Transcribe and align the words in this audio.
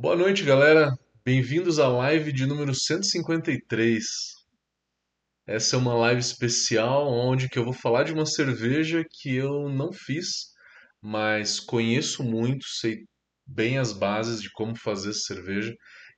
Boa 0.00 0.14
noite, 0.14 0.44
galera. 0.44 0.96
Bem-vindos 1.24 1.80
à 1.80 1.88
live 1.88 2.32
de 2.32 2.46
número 2.46 2.72
153. 2.72 4.04
Essa 5.44 5.74
é 5.74 5.78
uma 5.80 5.92
live 5.92 6.20
especial 6.20 7.08
onde 7.08 7.48
que 7.48 7.58
eu 7.58 7.64
vou 7.64 7.72
falar 7.72 8.04
de 8.04 8.12
uma 8.12 8.24
cerveja 8.24 9.04
que 9.10 9.34
eu 9.34 9.68
não 9.68 9.92
fiz, 9.92 10.52
mas 11.02 11.58
conheço 11.58 12.22
muito, 12.22 12.64
sei 12.64 13.06
bem 13.44 13.76
as 13.76 13.92
bases 13.92 14.40
de 14.40 14.48
como 14.52 14.76
fazer 14.76 15.10
essa 15.10 15.34
cerveja 15.34 15.74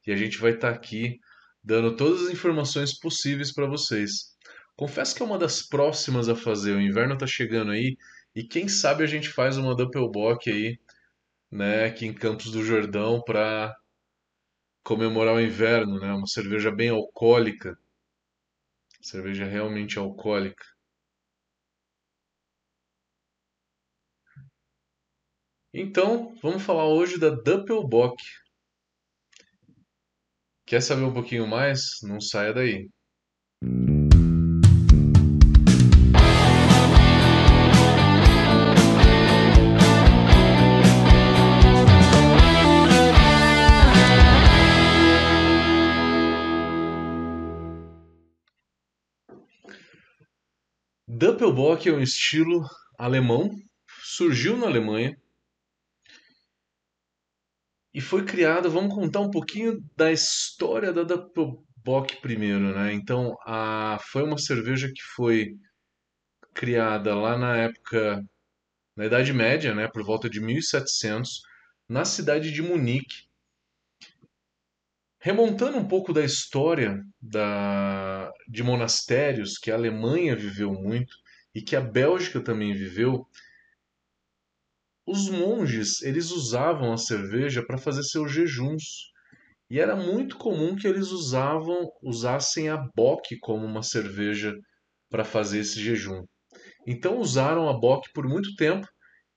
e 0.06 0.12
a 0.12 0.16
gente 0.16 0.36
vai 0.36 0.52
estar 0.52 0.68
aqui 0.68 1.18
dando 1.64 1.96
todas 1.96 2.26
as 2.26 2.30
informações 2.30 2.98
possíveis 2.98 3.50
para 3.50 3.66
vocês. 3.66 4.36
Confesso 4.76 5.16
que 5.16 5.22
é 5.22 5.24
uma 5.24 5.38
das 5.38 5.66
próximas 5.66 6.28
a 6.28 6.36
fazer, 6.36 6.76
o 6.76 6.82
inverno 6.82 7.14
está 7.14 7.26
chegando 7.26 7.70
aí 7.70 7.96
e 8.36 8.44
quem 8.44 8.68
sabe 8.68 9.04
a 9.04 9.06
gente 9.06 9.30
faz 9.30 9.56
uma 9.56 9.74
Doppelbock 9.74 10.50
aí, 10.50 10.78
né, 11.50 11.84
aqui 11.86 12.06
em 12.06 12.14
Campos 12.14 12.50
do 12.50 12.62
Jordão 12.62 13.22
para 13.22 13.76
comemorar 14.84 15.34
o 15.34 15.40
inverno, 15.40 15.98
né? 15.98 16.12
Uma 16.12 16.26
cerveja 16.26 16.70
bem 16.70 16.90
alcoólica. 16.90 17.78
Cerveja 19.00 19.44
realmente 19.44 19.98
alcoólica. 19.98 20.64
Então, 25.72 26.34
vamos 26.42 26.62
falar 26.62 26.86
hoje 26.86 27.18
da 27.18 27.30
Doppelbock. 27.30 28.22
Quer 30.66 30.80
saber 30.82 31.04
um 31.04 31.12
pouquinho 31.12 31.46
mais? 31.46 31.98
Não 32.02 32.20
saia 32.20 32.52
daí. 32.52 32.88
Doppelbock 51.12 51.88
é 51.88 51.92
um 51.92 52.00
estilo 52.00 52.64
alemão, 52.96 53.50
surgiu 54.00 54.56
na 54.56 54.66
Alemanha 54.66 55.18
e 57.92 58.00
foi 58.00 58.24
criado. 58.24 58.70
Vamos 58.70 58.94
contar 58.94 59.18
um 59.18 59.30
pouquinho 59.30 59.84
da 59.96 60.12
história 60.12 60.92
da 60.92 61.02
Doppelbock 61.02 62.20
primeiro, 62.20 62.72
né? 62.72 62.92
Então, 62.94 63.36
a, 63.44 63.98
foi 64.12 64.22
uma 64.22 64.38
cerveja 64.38 64.86
que 64.86 65.02
foi 65.16 65.56
criada 66.54 67.12
lá 67.12 67.36
na 67.36 67.56
época, 67.56 68.24
na 68.94 69.06
Idade 69.06 69.32
Média, 69.32 69.74
né? 69.74 69.88
Por 69.88 70.04
volta 70.04 70.30
de 70.30 70.40
1700, 70.40 71.42
na 71.88 72.04
cidade 72.04 72.52
de 72.52 72.62
Munique. 72.62 73.28
Remontando 75.22 75.76
um 75.76 75.86
pouco 75.86 76.14
da 76.14 76.24
história 76.24 77.04
da, 77.20 78.32
de 78.48 78.62
monastérios 78.62 79.58
que 79.58 79.70
a 79.70 79.74
Alemanha 79.74 80.34
viveu 80.34 80.72
muito 80.72 81.14
e 81.54 81.60
que 81.60 81.76
a 81.76 81.80
Bélgica 81.80 82.42
também 82.42 82.72
viveu, 82.72 83.26
os 85.06 85.28
monges 85.28 86.00
eles 86.00 86.30
usavam 86.30 86.90
a 86.90 86.96
cerveja 86.96 87.62
para 87.62 87.76
fazer 87.76 88.02
seus 88.02 88.32
jejuns 88.32 89.10
e 89.68 89.78
era 89.78 89.94
muito 89.94 90.38
comum 90.38 90.74
que 90.74 90.86
eles 90.86 91.08
usavam 91.08 91.90
usassem 92.02 92.70
a 92.70 92.78
Bock 92.96 93.38
como 93.40 93.66
uma 93.66 93.82
cerveja 93.82 94.56
para 95.10 95.22
fazer 95.22 95.58
esse 95.58 95.78
jejum. 95.78 96.24
Então 96.86 97.18
usaram 97.18 97.68
a 97.68 97.78
Bock 97.78 98.10
por 98.14 98.26
muito 98.26 98.54
tempo 98.54 98.88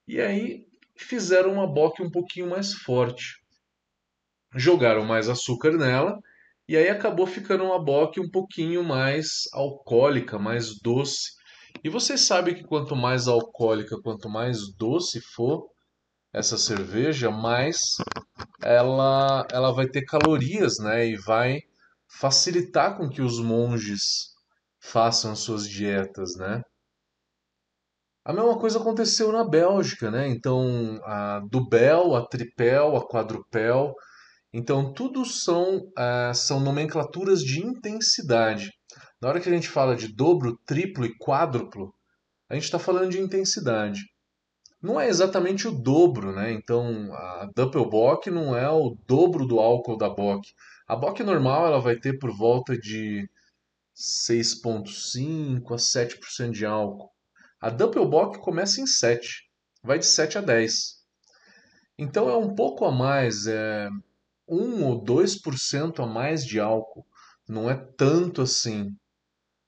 e 0.07 0.21
aí 0.21 0.65
fizeram 0.95 1.51
uma 1.51 1.67
Bock 1.67 2.01
um 2.01 2.09
pouquinho 2.09 2.49
mais 2.49 2.73
forte 2.73 3.42
jogaram 4.55 5.05
mais 5.05 5.29
açúcar 5.29 5.71
nela 5.77 6.17
e 6.67 6.77
aí 6.77 6.89
acabou 6.89 7.28
ficando 7.28 7.63
uma 7.66 7.83
bock 7.83 8.19
um 8.19 8.29
pouquinho 8.29 8.83
mais 8.83 9.44
alcoólica, 9.53 10.39
mais 10.39 10.79
doce. 10.81 11.31
E 11.83 11.89
você 11.89 12.17
sabe 12.17 12.55
que 12.55 12.63
quanto 12.63 12.95
mais 12.95 13.28
alcoólica, 13.28 13.97
quanto 14.01 14.29
mais 14.29 14.59
doce 14.78 15.19
for 15.35 15.67
essa 16.33 16.57
cerveja, 16.57 17.31
mais 17.31 17.79
ela 18.63 19.47
ela 19.51 19.72
vai 19.73 19.88
ter 19.88 20.03
calorias, 20.05 20.78
né? 20.79 21.07
E 21.07 21.17
vai 21.17 21.61
facilitar 22.19 22.97
com 22.97 23.09
que 23.09 23.22
os 23.22 23.39
monges 23.39 24.33
façam 24.81 25.35
suas 25.35 25.67
dietas, 25.67 26.35
né? 26.38 26.61
A 28.25 28.31
mesma 28.33 28.57
coisa 28.57 28.79
aconteceu 28.79 29.31
na 29.31 29.44
Bélgica, 29.44 30.09
né? 30.09 30.28
Então, 30.29 30.99
a 31.03 31.41
Dubel, 31.49 32.16
a 32.16 32.25
Tripel, 32.25 32.95
a 32.95 33.05
Quadrupel, 33.07 33.94
então, 34.53 34.94
tudo 34.94 35.25
são, 35.25 35.78
uh, 35.78 36.34
são 36.36 36.59
nomenclaturas 36.59 37.44
de 37.44 37.59
intensidade. 37.59 38.72
Na 39.19 39.30
hora 39.30 39.40
que 39.40 39.50
a 39.50 39.52
gente 39.52 39.68
fala 39.68 39.96
de 39.96 40.14
dobro, 40.14 40.59
triplo 40.66 41.06
e 41.06 41.18
quádruplo, 41.18 41.94
a 42.47 42.53
gente 42.53 42.66
está 42.66 42.78
falando 42.78 43.09
de 43.09 43.19
intensidade. 43.19 44.02
Não 44.80 45.00
é 45.00 45.08
exatamente 45.08 45.68
o 45.68 45.72
dobro, 45.72 46.34
né? 46.34 46.52
Então, 46.52 47.12
a 47.14 47.50
Doppelbock 47.56 48.30
não 48.30 48.56
é 48.56 48.69
o 48.69 48.96
dobro 49.08 49.47
do 49.47 49.59
álcool 49.59 49.97
da 49.97 50.09
Bock. 50.09 50.47
A 50.88 50.96
Bock 50.96 51.24
normal 51.24 51.66
ela 51.66 51.80
vai 51.80 51.96
ter 51.96 52.20
por 52.20 52.35
volta 52.35 52.78
de 52.78 53.28
6,5% 53.96 55.72
a 55.72 55.78
7% 55.78 56.52
de 56.52 56.66
álcool. 56.66 57.09
A 57.62 57.70
Doppelbock 57.70 58.40
começa 58.40 58.81
em 58.81 58.85
7, 58.85 59.50
vai 59.81 59.97
de 59.97 60.06
7 60.06 60.38
a 60.38 60.41
10. 60.41 61.02
Então 61.97 62.30
é 62.30 62.35
um 62.35 62.53
pouco 62.53 62.85
a 62.85 62.91
mais, 62.91 63.47
é, 63.47 63.88
1 64.47 64.85
ou 64.85 65.03
2% 65.03 66.03
a 66.03 66.07
mais 66.07 66.45
de 66.45 66.59
álcool. 66.59 67.05
Não 67.47 67.69
é 67.69 67.75
tanto 67.75 68.41
assim. 68.41 68.89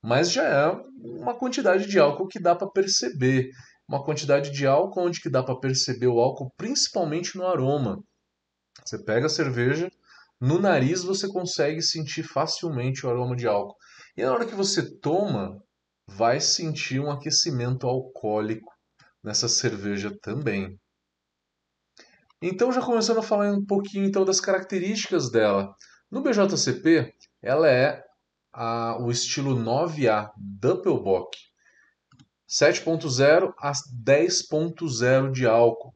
Mas 0.03 0.31
já 0.31 0.43
é 0.43 0.71
uma 0.99 1.37
quantidade 1.37 1.87
de 1.87 1.99
álcool 1.99 2.27
que 2.27 2.39
dá 2.39 2.55
para 2.55 2.69
perceber. 2.69 3.49
Uma 3.87 4.03
quantidade 4.03 4.51
de 4.51 4.65
álcool 4.65 5.01
onde 5.01 5.21
que 5.21 5.29
dá 5.29 5.43
para 5.43 5.59
perceber 5.59 6.07
o 6.07 6.19
álcool, 6.19 6.51
principalmente 6.57 7.37
no 7.37 7.45
aroma. 7.45 8.03
Você 8.83 9.03
pega 9.03 9.27
a 9.27 9.29
cerveja, 9.29 9.89
no 10.39 10.59
nariz 10.59 11.03
você 11.03 11.27
consegue 11.27 11.81
sentir 11.81 12.23
facilmente 12.23 13.05
o 13.05 13.09
aroma 13.09 13.35
de 13.35 13.47
álcool. 13.47 13.75
E 14.17 14.23
na 14.23 14.31
hora 14.31 14.45
que 14.45 14.55
você 14.55 14.97
toma, 14.99 15.61
vai 16.07 16.39
sentir 16.39 16.99
um 16.99 17.09
aquecimento 17.09 17.87
alcoólico 17.87 18.71
nessa 19.23 19.47
cerveja 19.47 20.15
também. 20.21 20.79
Então, 22.47 22.71
já 22.71 22.79
começando 22.79 23.17
a 23.17 23.23
falar 23.23 23.51
um 23.51 23.65
pouquinho 23.65 24.05
então 24.05 24.23
das 24.23 24.39
características 24.39 25.31
dela. 25.31 25.75
No 26.11 26.21
BJCP, 26.21 27.11
ela 27.41 27.67
é 27.67 28.03
a, 28.53 29.01
o 29.01 29.09
estilo 29.09 29.55
9A 29.55 30.29
Doppelbock. 30.37 31.35
7.0 32.47 33.51
a 33.57 33.71
10.0 33.71 35.31
de 35.31 35.47
álcool. 35.47 35.95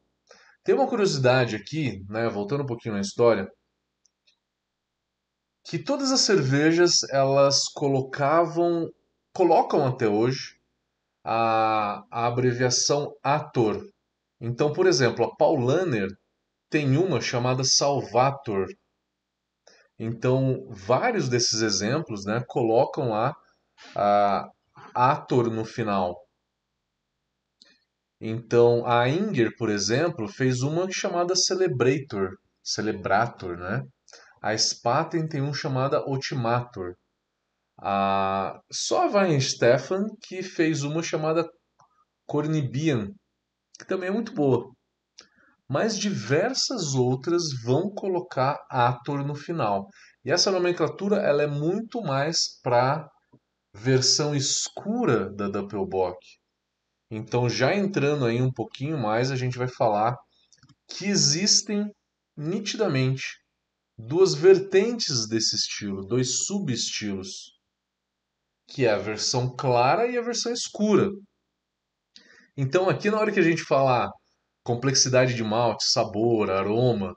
Tem 0.64 0.74
uma 0.74 0.88
curiosidade 0.88 1.54
aqui, 1.54 2.04
né, 2.08 2.28
voltando 2.28 2.64
um 2.64 2.66
pouquinho 2.66 2.96
na 2.96 3.00
história, 3.00 3.48
que 5.64 5.78
todas 5.78 6.10
as 6.10 6.22
cervejas 6.22 7.04
elas 7.12 7.68
colocavam, 7.68 8.90
colocam 9.32 9.86
até 9.86 10.08
hoje 10.08 10.56
a, 11.22 12.04
a 12.10 12.26
abreviação 12.26 13.14
Ator. 13.22 13.88
Então, 14.40 14.72
por 14.72 14.88
exemplo, 14.88 15.24
a 15.24 15.36
Paulaner 15.36 16.08
tem 16.70 16.96
uma 16.96 17.20
chamada 17.20 17.64
Salvator. 17.64 18.66
Então, 19.98 20.66
vários 20.70 21.28
desses 21.28 21.60
exemplos 21.60 22.24
né, 22.24 22.42
colocam 22.46 23.10
lá 23.10 23.34
a 23.94 24.48
Ator 24.94 25.50
no 25.50 25.64
final. 25.64 26.16
Então, 28.20 28.86
a 28.86 29.08
Inger, 29.08 29.54
por 29.58 29.68
exemplo, 29.68 30.28
fez 30.28 30.62
uma 30.62 30.90
chamada 30.90 31.34
Celebrator, 31.34 32.36
Celebrator, 32.62 33.56
né? 33.56 33.82
A 34.42 34.56
Spaten 34.56 35.26
tem 35.26 35.42
um 35.42 35.52
chamada 35.52 36.06
Ultimator. 36.06 36.94
A... 37.78 38.60
Só 38.70 39.06
a 39.08 39.22
Weinstefan 39.22 40.06
que 40.22 40.42
fez 40.42 40.82
uma 40.82 41.02
chamada 41.02 41.48
Cornibian, 42.26 43.08
que 43.78 43.86
também 43.86 44.08
é 44.08 44.12
muito 44.12 44.32
boa 44.34 44.70
mas 45.70 45.96
diversas 45.96 46.96
outras 46.96 47.44
vão 47.62 47.88
colocar 47.94 48.58
Ator 48.68 49.24
no 49.24 49.36
final. 49.36 49.88
E 50.24 50.32
essa 50.32 50.50
nomenclatura 50.50 51.18
ela 51.18 51.44
é 51.44 51.46
muito 51.46 52.02
mais 52.02 52.60
para 52.60 53.08
versão 53.72 54.34
escura 54.34 55.30
da 55.32 55.48
Doppelbock. 55.48 56.18
Então, 57.08 57.48
já 57.48 57.72
entrando 57.72 58.24
aí 58.24 58.42
um 58.42 58.52
pouquinho 58.52 58.98
mais, 58.98 59.30
a 59.30 59.36
gente 59.36 59.56
vai 59.56 59.68
falar 59.68 60.16
que 60.88 61.06
existem 61.06 61.88
nitidamente 62.36 63.38
duas 63.96 64.34
vertentes 64.34 65.28
desse 65.28 65.54
estilo, 65.54 66.04
dois 66.04 66.46
subestilos, 66.46 67.52
que 68.66 68.86
é 68.86 68.90
a 68.90 68.98
versão 68.98 69.54
clara 69.54 70.08
e 70.08 70.18
a 70.18 70.22
versão 70.22 70.52
escura. 70.52 71.08
Então, 72.56 72.88
aqui 72.88 73.08
na 73.08 73.20
hora 73.20 73.30
que 73.30 73.38
a 73.38 73.44
gente 73.44 73.62
falar 73.62 74.10
complexidade 74.70 75.34
de 75.34 75.42
malte, 75.42 75.82
sabor, 75.82 76.48
aroma, 76.48 77.16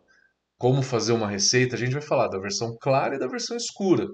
como 0.57 0.81
fazer 0.81 1.11
uma 1.11 1.29
receita, 1.29 1.75
a 1.75 1.77
gente 1.77 1.93
vai 1.93 2.01
falar 2.01 2.27
da 2.27 2.39
versão 2.39 2.75
clara 2.81 3.15
e 3.15 3.19
da 3.19 3.27
versão 3.27 3.55
escura. 3.55 4.07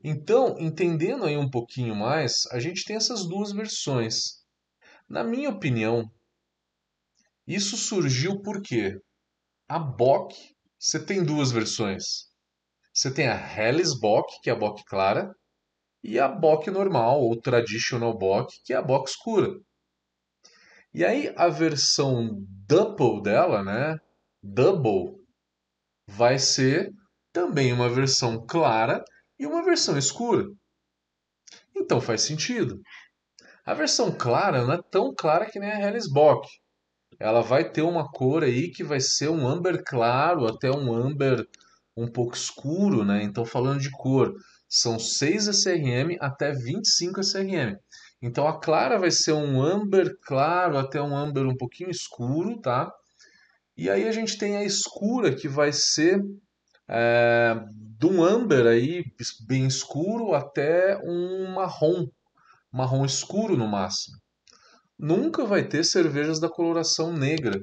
Então, 0.00 0.54
entendendo 0.60 1.24
aí 1.24 1.36
um 1.36 1.50
pouquinho 1.50 1.92
mais, 1.92 2.46
a 2.52 2.60
gente 2.60 2.84
tem 2.84 2.94
essas 2.94 3.26
duas 3.26 3.50
versões. 3.50 4.44
Na 5.08 5.24
minha 5.24 5.50
opinião, 5.50 6.08
isso 7.48 7.76
surgiu 7.76 8.40
porque 8.42 9.00
a 9.68 9.80
Bock, 9.80 10.54
você 10.78 11.04
tem 11.04 11.24
duas 11.24 11.50
versões. 11.50 12.28
Você 12.92 13.12
tem 13.12 13.26
a 13.26 13.34
Helles 13.34 13.98
Bock, 13.98 14.40
que 14.40 14.50
é 14.50 14.52
a 14.52 14.56
Bock 14.56 14.84
clara, 14.84 15.34
e 16.00 16.16
a 16.16 16.28
Bock 16.28 16.70
normal, 16.70 17.22
ou 17.22 17.40
Traditional 17.40 18.16
Bock, 18.16 18.54
que 18.64 18.72
é 18.72 18.76
a 18.76 18.82
Bock 18.82 19.10
escura. 19.10 19.52
E 20.92 21.04
aí 21.04 21.32
a 21.36 21.48
versão 21.48 22.44
Double 22.66 23.22
dela, 23.22 23.62
né? 23.62 23.96
Double, 24.42 25.20
vai 26.06 26.38
ser 26.38 26.90
também 27.32 27.72
uma 27.72 27.88
versão 27.88 28.44
clara 28.46 29.04
e 29.38 29.46
uma 29.46 29.64
versão 29.64 29.96
escura. 29.96 30.44
Então 31.76 32.00
faz 32.00 32.22
sentido. 32.22 32.80
A 33.64 33.74
versão 33.74 34.10
clara 34.10 34.64
não 34.64 34.74
é 34.74 34.82
tão 34.90 35.14
clara 35.14 35.50
que 35.50 35.60
nem 35.60 35.70
a 35.70 35.80
Helles 35.80 36.10
Bock. 36.10 36.48
Ela 37.18 37.40
vai 37.40 37.70
ter 37.70 37.82
uma 37.82 38.10
cor 38.10 38.42
aí 38.42 38.70
que 38.70 38.82
vai 38.82 39.00
ser 39.00 39.28
um 39.28 39.46
amber 39.46 39.82
claro 39.84 40.46
até 40.46 40.70
um 40.70 40.92
amber 40.92 41.46
um 41.96 42.10
pouco 42.10 42.34
escuro, 42.34 43.04
né? 43.04 43.22
Então 43.22 43.44
falando 43.44 43.80
de 43.80 43.90
cor, 43.90 44.32
são 44.68 44.98
6 44.98 45.48
SRM 45.48 46.16
até 46.20 46.52
25 46.52 47.20
SRM. 47.20 47.76
Então 48.22 48.46
a 48.46 48.58
clara 48.60 48.98
vai 48.98 49.10
ser 49.10 49.32
um 49.32 49.62
amber 49.62 50.18
claro 50.22 50.76
até 50.76 51.00
um 51.00 51.16
amber 51.16 51.46
um 51.46 51.56
pouquinho 51.56 51.90
escuro, 51.90 52.60
tá? 52.60 52.92
E 53.76 53.88
aí 53.88 54.06
a 54.06 54.12
gente 54.12 54.36
tem 54.36 54.56
a 54.56 54.64
escura 54.64 55.34
que 55.34 55.48
vai 55.48 55.72
ser 55.72 56.22
é, 56.86 57.56
de 57.98 58.06
um 58.06 58.22
amber 58.22 58.66
aí 58.66 59.04
bem 59.46 59.66
escuro 59.66 60.34
até 60.34 60.98
um 61.02 61.54
marrom, 61.54 62.08
marrom 62.70 63.06
escuro 63.06 63.56
no 63.56 63.66
máximo. 63.66 64.18
Nunca 64.98 65.46
vai 65.46 65.66
ter 65.66 65.82
cervejas 65.82 66.38
da 66.38 66.48
coloração 66.50 67.12
negra, 67.12 67.58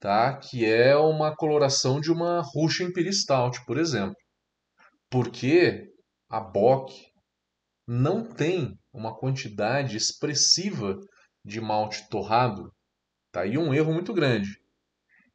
tá? 0.00 0.34
Que 0.38 0.64
é 0.64 0.96
uma 0.96 1.36
coloração 1.36 2.00
de 2.00 2.10
uma 2.10 2.40
Russian 2.40 2.86
Imperial 2.86 3.50
por 3.66 3.76
exemplo. 3.76 4.16
Porque 5.10 5.92
a 6.30 6.40
Bock 6.40 6.94
não 7.86 8.24
tem 8.24 8.78
uma 8.92 9.16
quantidade 9.16 9.96
expressiva 9.96 10.98
de 11.44 11.60
malte 11.60 12.08
torrado, 12.08 12.72
tá 13.30 13.42
aí 13.42 13.56
um 13.56 13.72
erro 13.72 13.92
muito 13.92 14.12
grande. 14.12 14.60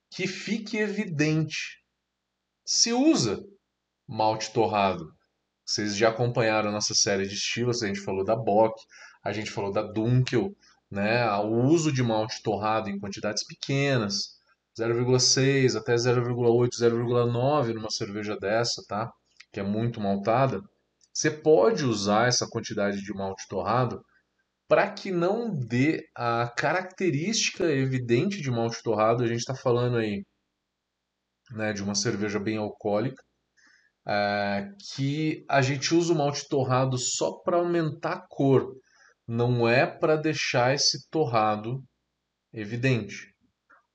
Que 0.09 0.27
fique 0.27 0.77
evidente. 0.77 1.83
Se 2.65 2.93
usa 2.93 3.43
malte 4.07 4.51
torrado. 4.51 5.13
Vocês 5.65 5.97
já 5.97 6.09
acompanharam 6.09 6.69
a 6.69 6.71
nossa 6.71 6.95
série 6.95 7.27
de 7.27 7.33
estilos, 7.33 7.83
a 7.83 7.87
gente 7.87 7.99
falou 7.99 8.23
da 8.23 8.35
Bock, 8.35 8.81
a 9.21 9.33
gente 9.33 9.51
falou 9.51 9.71
da 9.71 9.81
Dunkel, 9.81 10.55
né? 10.89 11.29
O 11.39 11.65
uso 11.65 11.91
de 11.91 12.01
malte 12.01 12.41
torrado 12.41 12.89
em 12.89 12.97
quantidades 12.97 13.43
pequenas, 13.43 14.37
0,6 14.79 15.75
até 15.75 15.95
0,8, 15.95 16.69
0,9 16.79 17.73
numa 17.73 17.89
cerveja 17.89 18.37
dessa, 18.37 18.81
tá? 18.87 19.11
Que 19.51 19.59
é 19.59 19.63
muito 19.63 19.99
maltada. 19.99 20.61
Você 21.17 21.31
pode 21.31 21.83
usar 21.83 22.27
essa 22.27 22.45
quantidade 22.47 23.01
de 23.01 23.11
malte 23.11 23.47
torrado 23.49 24.05
para 24.67 24.87
que 24.91 25.09
não 25.09 25.49
dê 25.49 26.07
a 26.15 26.47
característica 26.55 27.63
evidente 27.63 28.39
de 28.39 28.51
malte 28.51 28.83
torrado. 28.83 29.23
A 29.23 29.27
gente 29.27 29.39
está 29.39 29.55
falando 29.55 29.97
aí 29.97 30.23
né, 31.49 31.73
de 31.73 31.81
uma 31.81 31.95
cerveja 31.95 32.39
bem 32.39 32.57
alcoólica, 32.57 33.19
é, 34.07 34.69
que 34.93 35.43
a 35.49 35.59
gente 35.59 35.95
usa 35.95 36.13
o 36.13 36.15
malte 36.15 36.47
torrado 36.47 36.99
só 36.99 37.39
para 37.39 37.57
aumentar 37.57 38.13
a 38.13 38.27
cor, 38.27 38.75
não 39.27 39.67
é 39.67 39.87
para 39.87 40.17
deixar 40.17 40.75
esse 40.75 41.09
torrado 41.09 41.83
evidente. 42.53 43.33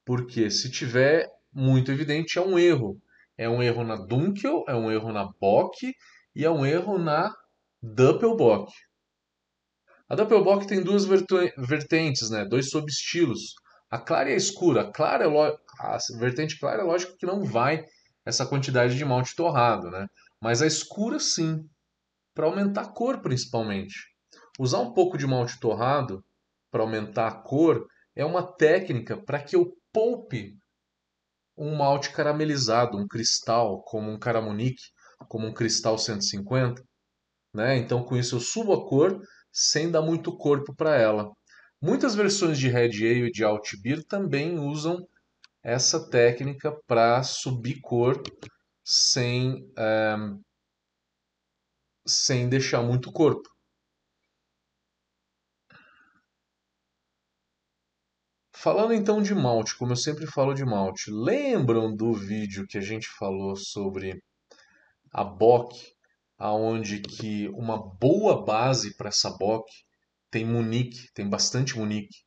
Porque 0.05 0.51
se 0.51 0.69
tiver 0.73 1.29
muito 1.53 1.93
evidente, 1.93 2.37
é 2.37 2.43
um 2.43 2.59
erro. 2.59 3.01
É 3.39 3.49
um 3.49 3.63
erro 3.63 3.85
na 3.85 3.95
Dunkel, 3.95 4.65
é 4.67 4.75
um 4.75 4.91
erro 4.91 5.13
na 5.13 5.31
Bock 5.41 5.95
e 6.35 6.45
é 6.45 6.51
um 6.51 6.65
erro 6.65 6.99
na 6.99 7.35
Doppelbock. 7.83 8.73
A 10.09 10.15
Doppelbock 10.15 10.67
tem 10.67 10.83
duas 10.83 11.05
vertentes, 11.05 12.31
né? 12.31 12.45
dois 12.45 12.71
subestilos. 12.71 13.55
A 13.91 13.99
clara 13.99 14.31
e 14.31 14.35
a 14.35 14.37
escura. 14.37 14.83
A, 14.83 14.93
clara 14.93 15.25
é 15.25 15.59
a 15.81 15.99
vertente 16.19 16.59
clara 16.59 16.83
é 16.83 16.85
lógico 16.85 17.17
que 17.17 17.27
não 17.27 17.45
vai 17.45 17.85
essa 18.25 18.47
quantidade 18.47 18.97
de 18.97 19.05
malte 19.05 19.35
torrado, 19.35 19.91
né? 19.91 20.07
mas 20.41 20.63
a 20.63 20.67
escura 20.67 21.19
sim, 21.19 21.69
para 22.35 22.47
aumentar 22.47 22.83
a 22.83 22.93
cor 22.93 23.21
principalmente. 23.21 23.95
Usar 24.59 24.79
um 24.79 24.93
pouco 24.93 25.17
de 25.17 25.27
malte 25.27 25.59
torrado 25.59 26.25
para 26.71 26.83
aumentar 26.83 27.29
a 27.29 27.43
cor 27.43 27.87
é 28.15 28.25
uma 28.25 28.43
técnica 28.43 29.17
para 29.17 29.43
que 29.43 29.57
eu 29.57 29.73
poupe 29.93 30.57
um 31.57 31.75
malte 31.75 32.11
caramelizado, 32.11 32.97
um 32.97 33.07
cristal, 33.07 33.83
como 33.83 34.11
um 34.11 34.19
caramunique, 34.19 34.83
como 35.29 35.47
um 35.47 35.53
cristal 35.53 35.99
150, 35.99 36.83
né? 37.55 37.77
Então 37.77 38.03
com 38.05 38.17
isso 38.17 38.37
eu 38.37 38.41
subo 38.41 38.73
a 38.73 38.89
cor 38.89 39.21
sem 39.53 39.91
dar 39.91 40.03
muito 40.03 40.37
corpo 40.37 40.75
para 40.75 40.97
ela. 40.97 41.31
Muitas 41.81 42.15
versões 42.15 42.59
de 42.59 42.69
Red 42.69 43.05
Ale 43.07 43.27
e 43.27 43.31
de 43.33 43.45
Alt 43.45 43.73
Beer 43.83 44.05
também 44.05 44.59
usam 44.59 45.07
essa 45.63 46.09
técnica 46.11 46.73
para 46.87 47.23
subir 47.23 47.81
cor 47.81 48.23
sem, 48.85 49.69
é, 49.77 50.17
sem 52.07 52.49
deixar 52.49 52.83
muito 52.83 53.13
corpo. 53.13 53.49
Falando 58.55 58.95
então 58.95 59.21
de 59.21 59.35
malte, 59.35 59.77
como 59.77 59.91
eu 59.91 59.97
sempre 59.97 60.25
falo 60.25 60.55
de 60.55 60.65
malte, 60.65 61.11
lembram 61.11 61.93
do 61.95 62.13
vídeo 62.13 62.65
que 62.69 62.79
a 62.79 62.81
gente 62.81 63.09
falou 63.19 63.57
sobre 63.57 64.23
a 65.13 65.23
Bock, 65.23 65.79
aonde 66.39 67.01
que 67.03 67.49
uma 67.51 67.77
boa 67.79 68.45
base 68.45 68.97
para 68.97 69.11
essa 69.11 69.31
Bock 69.37 69.71
tem 70.31 70.45
Munique, 70.47 71.13
tem 71.13 71.29
bastante 71.29 71.77
Munique. 71.77 72.25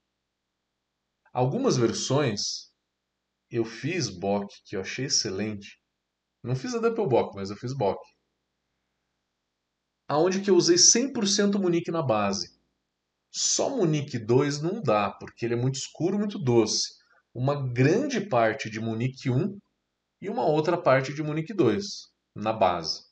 Algumas 1.34 1.78
versões 1.78 2.72
eu 3.50 3.66
fiz 3.66 4.08
Bock 4.08 4.54
que 4.66 4.76
eu 4.76 4.82
achei 4.82 5.06
excelente. 5.06 5.80
Não 6.44 6.56
fiz 6.56 6.76
a 6.76 6.80
Double 6.80 7.08
Bock, 7.08 7.36
mas 7.36 7.50
eu 7.50 7.58
fiz 7.58 7.76
Bock. 7.76 8.00
Aonde 10.08 10.42
que 10.42 10.52
eu 10.52 10.56
usei 10.56 10.78
100% 10.78 11.58
Munique 11.60 11.90
na 11.90 12.04
base. 12.04 12.56
Só 13.32 13.76
Munique 13.76 14.20
2 14.20 14.62
não 14.62 14.80
dá, 14.80 15.10
porque 15.10 15.44
ele 15.44 15.56
é 15.56 15.58
muito 15.58 15.76
escuro, 15.76 16.20
muito 16.20 16.38
doce. 16.38 16.94
Uma 17.34 17.68
grande 17.74 18.22
parte 18.22 18.70
de 18.70 18.80
Munique 18.80 19.32
1 19.32 19.58
e 20.22 20.30
uma 20.30 20.46
outra 20.46 20.80
parte 20.80 21.14
de 21.14 21.24
Munique 21.24 21.54
2 21.54 22.15
na 22.36 22.52
base. 22.52 23.04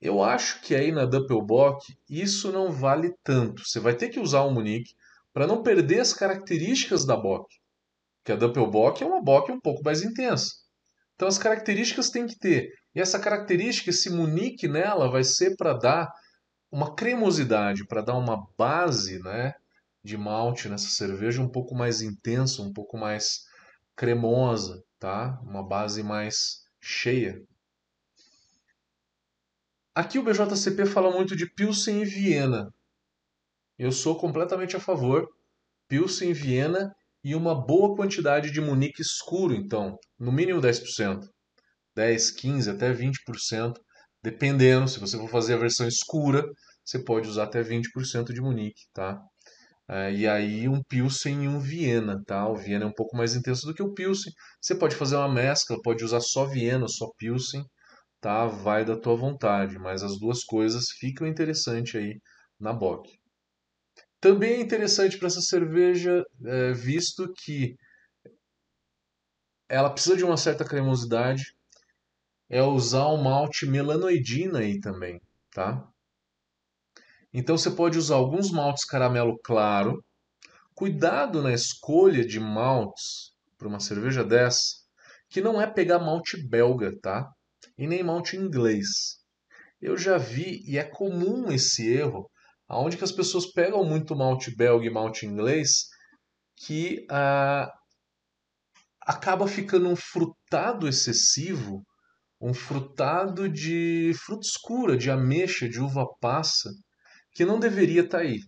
Eu 0.00 0.22
acho 0.22 0.60
que 0.60 0.74
aí 0.74 0.92
na 0.92 1.06
Doppelbock 1.06 1.96
isso 2.08 2.52
não 2.52 2.70
vale 2.70 3.14
tanto. 3.22 3.62
Você 3.64 3.80
vai 3.80 3.94
ter 3.94 4.08
que 4.08 4.20
usar 4.20 4.42
o 4.42 4.50
Munique 4.50 4.94
para 5.32 5.46
não 5.46 5.62
perder 5.62 6.00
as 6.00 6.12
características 6.12 7.06
da 7.06 7.16
Bock. 7.16 7.46
Porque 8.18 8.32
a 8.32 8.36
Doppelbock 8.36 9.02
é 9.02 9.06
uma 9.06 9.22
Bock 9.22 9.50
um 9.50 9.60
pouco 9.60 9.82
mais 9.82 10.02
intensa. 10.02 10.52
Então 11.14 11.28
as 11.28 11.38
características 11.38 12.10
tem 12.10 12.26
que 12.26 12.38
ter. 12.38 12.70
E 12.94 13.00
essa 13.00 13.18
característica, 13.18 13.90
esse 13.90 14.10
Munique 14.10 14.68
nela, 14.68 15.10
vai 15.10 15.24
ser 15.24 15.56
para 15.56 15.72
dar 15.72 16.12
uma 16.70 16.94
cremosidade, 16.94 17.86
para 17.86 18.02
dar 18.02 18.16
uma 18.16 18.46
base 18.58 19.22
né, 19.22 19.54
de 20.02 20.16
malte 20.16 20.68
nessa 20.68 20.88
cerveja 20.88 21.40
um 21.40 21.48
pouco 21.48 21.74
mais 21.74 22.02
intensa, 22.02 22.62
um 22.62 22.72
pouco 22.72 22.98
mais 22.98 23.44
cremosa, 23.96 24.82
tá? 24.98 25.40
Uma 25.44 25.66
base 25.66 26.02
mais 26.02 26.64
cheia. 26.80 27.40
Aqui 29.96 30.18
o 30.18 30.24
BJCP 30.24 30.86
fala 30.86 31.08
muito 31.12 31.36
de 31.36 31.48
Pilsen 31.48 32.02
e 32.02 32.04
Viena. 32.04 32.68
Eu 33.78 33.92
sou 33.92 34.18
completamente 34.18 34.74
a 34.74 34.80
favor. 34.80 35.28
Pilsen 35.88 36.30
e 36.30 36.34
Viena 36.34 36.92
e 37.22 37.32
uma 37.32 37.54
boa 37.54 37.94
quantidade 37.94 38.50
de 38.50 38.60
Munique 38.60 39.00
escuro, 39.00 39.54
então, 39.54 39.96
no 40.18 40.32
mínimo 40.32 40.60
10%. 40.60 41.20
10, 41.94 42.30
15, 42.32 42.70
até 42.70 42.92
20%, 42.92 43.74
dependendo, 44.20 44.88
se 44.88 44.98
você 44.98 45.16
for 45.16 45.28
fazer 45.28 45.54
a 45.54 45.58
versão 45.58 45.86
escura, 45.86 46.44
você 46.84 46.98
pode 46.98 47.28
usar 47.28 47.44
até 47.44 47.62
20% 47.62 48.32
de 48.32 48.40
Munique, 48.40 48.82
tá? 48.92 49.22
É, 49.88 50.12
e 50.12 50.26
aí 50.26 50.68
um 50.68 50.82
Pilsen 50.82 51.44
e 51.44 51.48
um 51.48 51.60
Viena, 51.60 52.20
tá? 52.26 52.48
O 52.48 52.56
Viena 52.56 52.84
é 52.84 52.88
um 52.88 52.92
pouco 52.92 53.16
mais 53.16 53.36
intenso 53.36 53.64
do 53.64 53.72
que 53.72 53.82
o 53.82 53.94
Pilsen. 53.94 54.32
Você 54.60 54.74
pode 54.74 54.96
fazer 54.96 55.14
uma 55.14 55.32
mescla, 55.32 55.80
pode 55.84 56.02
usar 56.02 56.20
só 56.20 56.46
Viena, 56.46 56.88
só 56.88 57.08
Pilsen, 57.16 57.64
tá? 58.24 58.46
Vai 58.46 58.86
da 58.86 58.96
tua 58.96 59.14
vontade, 59.14 59.78
mas 59.78 60.02
as 60.02 60.18
duas 60.18 60.42
coisas 60.42 60.88
ficam 60.92 61.26
interessantes 61.26 61.94
aí 61.94 62.18
na 62.58 62.72
Bock. 62.72 63.20
Também 64.18 64.54
é 64.54 64.60
interessante 64.62 65.18
para 65.18 65.26
essa 65.26 65.42
cerveja, 65.42 66.24
é, 66.42 66.72
visto 66.72 67.30
que 67.34 67.76
ela 69.68 69.90
precisa 69.90 70.16
de 70.16 70.24
uma 70.24 70.38
certa 70.38 70.64
cremosidade, 70.64 71.54
é 72.48 72.62
usar 72.62 73.08
o 73.08 73.22
malte 73.22 73.66
melanoidina 73.66 74.60
aí 74.60 74.80
também, 74.80 75.20
tá? 75.50 75.86
Então 77.30 77.58
você 77.58 77.70
pode 77.70 77.98
usar 77.98 78.14
alguns 78.14 78.50
maltes 78.50 78.86
caramelo 78.86 79.38
claro. 79.44 80.02
Cuidado 80.74 81.42
na 81.42 81.52
escolha 81.52 82.26
de 82.26 82.40
maltes 82.40 83.34
para 83.58 83.68
uma 83.68 83.80
cerveja 83.80 84.24
dessa, 84.24 84.76
que 85.28 85.42
não 85.42 85.60
é 85.60 85.66
pegar 85.66 85.98
malte 85.98 86.42
belga, 86.42 86.98
tá? 87.02 87.30
E 87.76 87.86
nem 87.86 88.02
malte 88.02 88.36
inglês. 88.36 88.86
Eu 89.80 89.96
já 89.96 90.16
vi 90.16 90.62
e 90.66 90.78
é 90.78 90.84
comum 90.84 91.50
esse 91.50 91.86
erro, 91.92 92.30
aonde 92.68 92.96
que 92.96 93.04
as 93.04 93.12
pessoas 93.12 93.52
pegam 93.52 93.84
muito 93.84 94.16
malte 94.16 94.54
belga 94.54 94.86
e 94.86 94.90
malte 94.90 95.26
inglês, 95.26 95.88
que 96.56 97.04
ah, 97.10 97.70
acaba 99.00 99.46
ficando 99.46 99.88
um 99.88 99.96
frutado 99.96 100.88
excessivo, 100.88 101.82
um 102.40 102.54
frutado 102.54 103.48
de 103.48 104.12
fruta 104.24 104.46
escura, 104.46 104.96
de 104.96 105.10
ameixa, 105.10 105.68
de 105.68 105.80
uva 105.80 106.06
passa, 106.20 106.70
que 107.32 107.44
não 107.44 107.58
deveria 107.58 108.02
estar 108.02 108.18
tá 108.18 108.24
aí. 108.24 108.40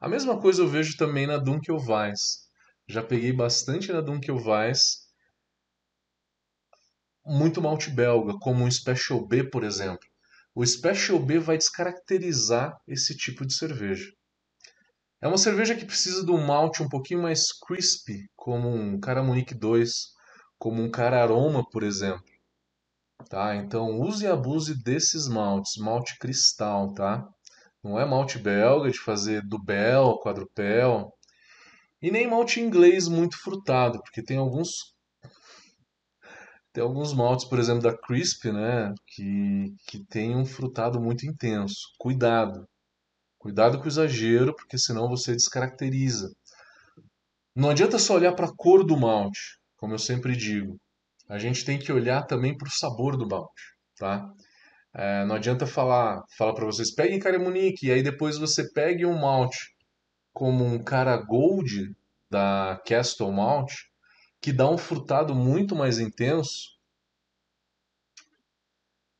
A 0.00 0.08
mesma 0.08 0.40
coisa 0.40 0.62
eu 0.62 0.68
vejo 0.68 0.96
também 0.96 1.26
na 1.26 1.38
Dunkelweiss. 1.38 2.48
Já 2.88 3.02
peguei 3.02 3.32
bastante 3.32 3.92
na 3.92 4.00
Dunkelweiss, 4.00 5.01
muito 7.24 7.62
malte 7.62 7.90
belga, 7.90 8.34
como 8.40 8.64
um 8.64 8.70
Special 8.70 9.26
B, 9.26 9.44
por 9.44 9.64
exemplo. 9.64 10.06
O 10.54 10.64
Special 10.66 11.18
B 11.18 11.38
vai 11.38 11.56
descaracterizar 11.56 12.76
esse 12.86 13.16
tipo 13.16 13.46
de 13.46 13.54
cerveja. 13.54 14.12
É 15.20 15.28
uma 15.28 15.38
cerveja 15.38 15.74
que 15.74 15.84
precisa 15.84 16.26
de 16.26 16.32
um 16.32 16.44
malte 16.44 16.82
um 16.82 16.88
pouquinho 16.88 17.22
mais 17.22 17.52
crispy, 17.52 18.28
como 18.36 18.68
um 18.68 18.98
Caramunique 18.98 19.54
2, 19.54 20.08
como 20.58 20.82
um 20.82 20.90
Cara 20.90 21.22
Aroma, 21.22 21.64
por 21.70 21.82
exemplo. 21.82 22.24
Tá? 23.28 23.54
Então 23.54 24.00
use 24.00 24.24
e 24.24 24.28
abuse 24.28 24.74
desses 24.82 25.28
maltes, 25.28 25.76
malte 25.76 26.18
cristal, 26.18 26.92
tá? 26.92 27.26
Não 27.82 27.98
é 27.98 28.04
malte 28.04 28.38
belga 28.38 28.90
de 28.90 28.98
fazer 28.98 29.42
dubel, 29.46 30.18
quadrupel. 30.18 31.12
E 32.00 32.10
nem 32.10 32.28
malte 32.28 32.60
inglês 32.60 33.06
muito 33.06 33.38
frutado, 33.38 34.02
porque 34.02 34.22
tem 34.22 34.36
alguns 34.36 34.91
tem 36.72 36.82
alguns 36.82 37.12
maltes, 37.12 37.44
por 37.46 37.58
exemplo, 37.58 37.82
da 37.82 37.96
Crisp, 37.96 38.50
né, 38.50 38.94
que, 39.06 39.74
que 39.86 40.04
tem 40.06 40.34
um 40.34 40.44
frutado 40.44 41.00
muito 41.00 41.26
intenso. 41.26 41.92
Cuidado. 41.98 42.66
Cuidado 43.38 43.78
com 43.78 43.84
o 43.84 43.88
exagero, 43.88 44.54
porque 44.54 44.78
senão 44.78 45.08
você 45.08 45.32
descaracteriza. 45.32 46.32
Não 47.54 47.70
adianta 47.70 47.98
só 47.98 48.14
olhar 48.14 48.32
para 48.32 48.46
a 48.46 48.56
cor 48.56 48.84
do 48.84 48.96
malte, 48.96 49.58
como 49.76 49.92
eu 49.92 49.98
sempre 49.98 50.34
digo. 50.34 50.78
A 51.28 51.38
gente 51.38 51.64
tem 51.64 51.78
que 51.78 51.92
olhar 51.92 52.22
também 52.22 52.56
para 52.56 52.68
o 52.68 52.72
sabor 52.72 53.16
do 53.16 53.28
malte, 53.28 53.62
tá? 53.98 54.32
É, 54.94 55.24
não 55.24 55.34
adianta 55.34 55.66
falar, 55.66 56.22
falar 56.36 56.54
para 56.54 56.66
vocês, 56.66 56.94
peguem 56.94 57.18
Caramunique, 57.18 57.86
e 57.86 57.92
aí 57.92 58.02
depois 58.02 58.38
você 58.38 58.70
pegue 58.72 59.04
um 59.04 59.18
malte 59.18 59.74
como 60.32 60.64
um 60.64 60.82
cara 60.82 61.16
Gold 61.16 61.94
da 62.30 62.80
Castle 62.86 63.32
Malt, 63.32 63.72
que 64.42 64.52
dá 64.52 64.68
um 64.68 64.76
frutado 64.76 65.36
muito 65.36 65.76
mais 65.76 66.00
intenso. 66.00 66.72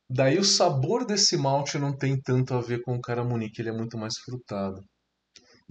Daí 0.09 0.37
o 0.37 0.43
sabor 0.43 1.05
desse 1.05 1.37
malte 1.37 1.79
não 1.79 1.95
tem 1.95 2.21
tanto 2.21 2.53
a 2.53 2.61
ver 2.61 2.81
com 2.81 2.93
o 2.93 3.01
Caramunique, 3.01 3.61
ele 3.61 3.69
é 3.69 3.73
muito 3.73 3.97
mais 3.97 4.17
frutado. 4.17 4.83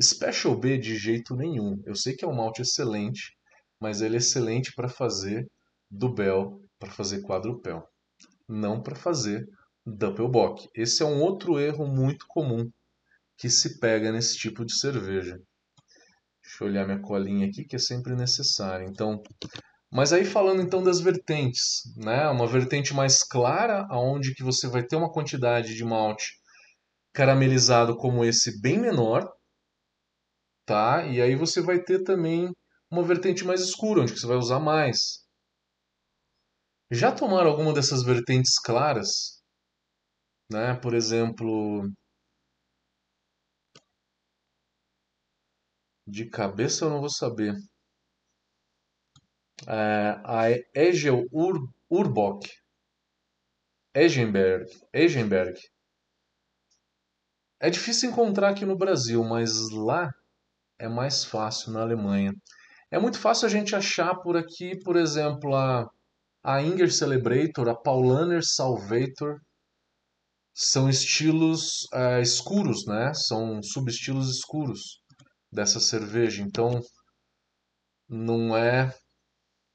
Special 0.01 0.59
B 0.59 0.79
de 0.79 0.97
jeito 0.97 1.37
nenhum. 1.37 1.81
Eu 1.85 1.95
sei 1.95 2.17
que 2.17 2.25
é 2.25 2.29
um 2.29 2.35
malte 2.35 2.63
excelente, 2.63 3.37
mas 3.79 4.01
ele 4.01 4.17
é 4.17 4.19
excelente 4.19 4.73
para 4.75 4.89
fazer 4.89 5.47
Dubel, 5.91 6.65
para 6.79 6.91
fazer 6.91 7.21
quadrupel, 7.21 7.87
não 8.49 8.83
para 8.83 8.97
fazer 8.97 9.47
Doppelbock. 9.85 10.67
Esse 10.75 11.03
é 11.03 11.07
um 11.07 11.21
outro 11.21 11.61
erro 11.61 11.87
muito 11.87 12.25
comum 12.27 12.71
que 13.37 13.51
se 13.51 13.79
pega 13.79 14.11
nesse 14.11 14.39
tipo 14.39 14.65
de 14.65 14.75
cerveja. 14.75 15.39
Deixa 16.53 16.65
eu 16.65 16.69
olhar 16.69 16.85
minha 16.85 17.01
colinha 17.01 17.47
aqui, 17.47 17.65
que 17.65 17.77
é 17.77 17.79
sempre 17.79 18.15
necessário. 18.15 18.87
Então, 18.87 19.23
mas 19.91 20.13
aí 20.13 20.23
falando 20.23 20.61
então 20.61 20.83
das 20.83 21.01
vertentes, 21.01 21.83
né? 21.97 22.29
Uma 22.29 22.47
vertente 22.47 22.93
mais 22.93 23.25
clara, 23.25 23.87
aonde 23.89 24.35
que 24.35 24.43
você 24.43 24.69
vai 24.69 24.83
ter 24.85 24.97
uma 24.97 25.11
quantidade 25.11 25.75
de 25.75 25.83
malte 25.83 26.39
caramelizado 27.15 27.97
como 27.97 28.23
esse 28.23 28.61
bem 28.61 28.79
menor, 28.79 29.33
tá? 30.67 31.07
E 31.07 31.23
aí 31.23 31.35
você 31.35 31.63
vai 31.63 31.83
ter 31.83 32.05
também 32.05 32.53
uma 32.91 33.03
vertente 33.03 33.45
mais 33.47 33.63
escura, 33.63 34.03
onde 34.03 34.13
que 34.13 34.21
você 34.21 34.27
vai 34.27 34.37
usar 34.37 34.61
mais. 34.61 35.25
Já 36.91 37.11
tomaram 37.11 37.51
alguma 37.51 37.73
dessas 37.73 38.03
vertentes 38.03 38.59
claras? 38.59 39.43
né? 40.51 40.75
Por 40.75 40.95
exemplo, 40.95 41.91
de 46.07 46.29
cabeça 46.29 46.85
eu 46.85 46.91
não 46.91 47.01
vou 47.01 47.11
saber. 47.11 47.55
É, 49.69 50.21
a 50.25 50.51
Egel 50.75 51.25
Ur, 51.31 51.69
Urbock, 51.91 52.49
Egenberg, 53.95 54.67
Egenberg. 54.93 55.61
É 57.61 57.71
difícil 57.71 58.11
encontrar 58.11 58.51
aqui 58.51 58.65
no 58.65 58.77
Brasil, 58.77 59.23
mas 59.23 59.71
lá 59.71 60.11
é 60.79 60.89
mais 60.89 61.25
fácil 61.25 61.73
na 61.73 61.83
Alemanha. 61.83 62.33
É 62.91 62.99
muito 62.99 63.19
fácil 63.19 63.47
a 63.47 63.51
gente 63.51 63.77
achar 63.77 64.17
por 64.17 64.37
aqui, 64.37 64.79
por 64.81 64.97
exemplo, 64.97 65.55
a, 65.55 65.89
a 66.43 66.61
Inger 66.61 66.93
Celebrator, 66.93 67.69
a 67.69 67.75
Paulaner 67.75 68.43
Salvator, 68.43 69.41
são 70.55 70.89
estilos 70.91 71.85
uh, 71.95 72.21
escuros, 72.21 72.85
né? 72.87 73.15
São 73.15 73.63
subestilos 73.63 74.29
escuros 74.37 75.02
dessa 75.53 75.79
cerveja. 75.79 76.43
Então 76.43 76.81
não 78.09 78.57
é 78.57 78.95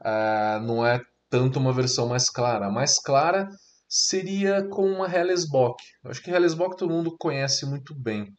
uh, 0.02 0.60
não 0.62 0.86
é 0.86 1.02
tanto 1.30 1.60
uma 1.60 1.74
versão 1.74 2.08
mais 2.08 2.30
clara. 2.30 2.68
A 2.68 2.72
mais 2.72 3.00
clara 3.00 3.48
seria 3.88 4.68
com 4.68 4.86
uma 4.90 5.14
Hellesbock. 5.14 5.82
Eu 6.04 6.12
acho 6.12 6.22
que 6.22 6.32
Hellesbock 6.32 6.78
todo 6.78 6.94
mundo 6.94 7.16
conhece 7.18 7.66
muito 7.66 7.94
bem. 7.96 8.34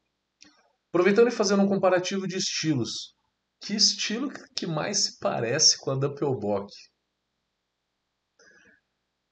Aproveitando 0.88 1.28
e 1.28 1.33
fazendo 1.33 1.62
um 1.62 1.68
comparativo 1.68 2.26
de 2.26 2.37
estilos. 2.37 3.14
Que 3.61 3.75
estilo 3.75 4.30
que 4.54 4.66
mais 4.66 5.04
se 5.04 5.18
parece 5.18 5.78
com 5.78 5.90
a 5.90 5.95
Doppelbock? 5.95 6.73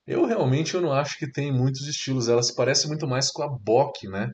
Eu 0.07 0.25
realmente 0.25 0.75
eu 0.75 0.81
não 0.81 0.93
acho 0.93 1.19
que 1.19 1.31
tem 1.31 1.53
muitos 1.53 1.87
estilos. 1.87 2.29
Ela 2.29 2.43
se 2.43 2.55
parece 2.55 2.87
muito 2.87 3.07
mais 3.07 3.31
com 3.31 3.43
a 3.43 3.49
Bock, 3.49 4.07
né? 4.09 4.29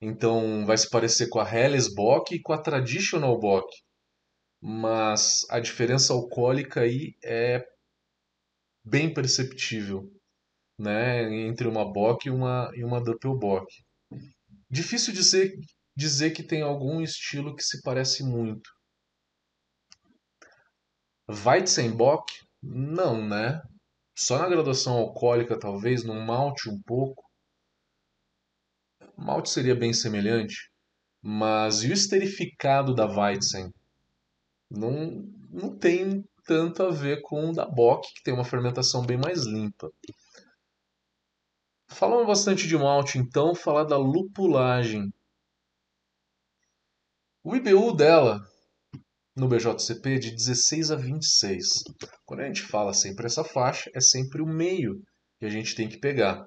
Então 0.00 0.64
vai 0.64 0.76
se 0.78 0.88
parecer 0.88 1.28
com 1.28 1.40
a 1.40 1.50
Helles 1.50 1.92
Bock 1.92 2.34
e 2.34 2.40
com 2.40 2.52
a 2.52 2.62
Traditional 2.62 3.38
Bock. 3.38 3.68
Mas 4.60 5.46
a 5.50 5.60
diferença 5.60 6.12
alcoólica 6.12 6.80
aí 6.80 7.14
é 7.24 7.64
bem 8.84 9.12
perceptível, 9.12 10.10
né? 10.78 11.22
Entre 11.46 11.68
uma 11.68 11.90
Bock 11.90 12.26
e 12.26 12.30
uma, 12.30 12.70
e 12.74 12.84
uma 12.84 13.02
Doppelbock. 13.02 13.66
Difícil 14.70 15.12
dizer, 15.12 15.54
dizer 15.96 16.30
que 16.32 16.42
tem 16.42 16.62
algum 16.62 17.00
estilo 17.00 17.54
que 17.54 17.62
se 17.62 17.82
parece 17.82 18.24
muito. 18.24 18.70
Weizenbock? 21.28 22.32
Não, 22.62 23.26
né? 23.26 23.60
Só 24.16 24.38
na 24.38 24.48
graduação 24.48 24.94
alcoólica, 24.94 25.58
talvez, 25.58 26.02
num 26.04 26.24
malte 26.24 26.68
um 26.68 26.80
pouco. 26.82 27.27
Malte 29.18 29.50
seria 29.50 29.74
bem 29.74 29.92
semelhante, 29.92 30.70
mas 31.20 31.82
e 31.82 31.88
o 31.88 31.92
esterificado 31.92 32.94
da 32.94 33.04
Weizen? 33.04 33.68
Não, 34.70 35.28
não 35.50 35.76
tem 35.76 36.24
tanto 36.46 36.84
a 36.84 36.90
ver 36.90 37.20
com 37.22 37.50
o 37.50 37.52
da 37.52 37.66
Bock, 37.66 38.06
que 38.14 38.22
tem 38.22 38.32
uma 38.32 38.44
fermentação 38.44 39.04
bem 39.04 39.18
mais 39.18 39.44
limpa. 39.44 39.90
Falando 41.88 42.26
bastante 42.26 42.68
de 42.68 42.76
malte, 42.76 43.18
então, 43.18 43.56
falar 43.56 43.84
da 43.84 43.96
lupulagem. 43.96 45.12
O 47.42 47.56
IBU 47.56 47.96
dela 47.96 48.40
no 49.34 49.48
BJCP 49.48 50.18
de 50.18 50.30
16 50.30 50.92
a 50.92 50.96
26. 50.96 51.66
Quando 52.24 52.40
a 52.40 52.46
gente 52.46 52.62
fala 52.62 52.94
sempre 52.94 53.26
essa 53.26 53.42
faixa, 53.42 53.90
é 53.94 54.00
sempre 54.00 54.40
o 54.40 54.46
meio 54.46 55.02
que 55.38 55.46
a 55.46 55.50
gente 55.50 55.74
tem 55.74 55.88
que 55.88 55.98
pegar. 55.98 56.44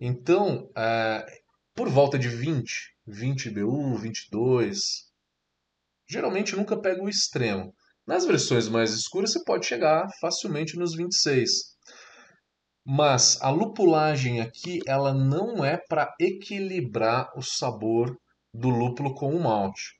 Então, 0.00 0.70
é, 0.76 1.43
por 1.74 1.88
volta 1.88 2.16
de 2.16 2.28
20, 2.28 2.94
20 3.06 3.50
BU, 3.50 3.96
22, 3.96 4.78
geralmente 6.08 6.54
nunca 6.54 6.80
pega 6.80 7.02
o 7.02 7.08
extremo. 7.08 7.74
Nas 8.06 8.24
versões 8.24 8.68
mais 8.68 8.92
escuras 8.92 9.32
você 9.32 9.42
pode 9.44 9.66
chegar 9.66 10.06
facilmente 10.20 10.76
nos 10.76 10.94
26. 10.94 11.50
Mas 12.86 13.40
a 13.40 13.50
lupulagem 13.50 14.40
aqui, 14.40 14.78
ela 14.86 15.12
não 15.12 15.64
é 15.64 15.76
para 15.88 16.14
equilibrar 16.20 17.32
o 17.36 17.42
sabor 17.42 18.16
do 18.52 18.68
lúpulo 18.68 19.14
com 19.14 19.34
o 19.34 19.42
malte. 19.42 19.98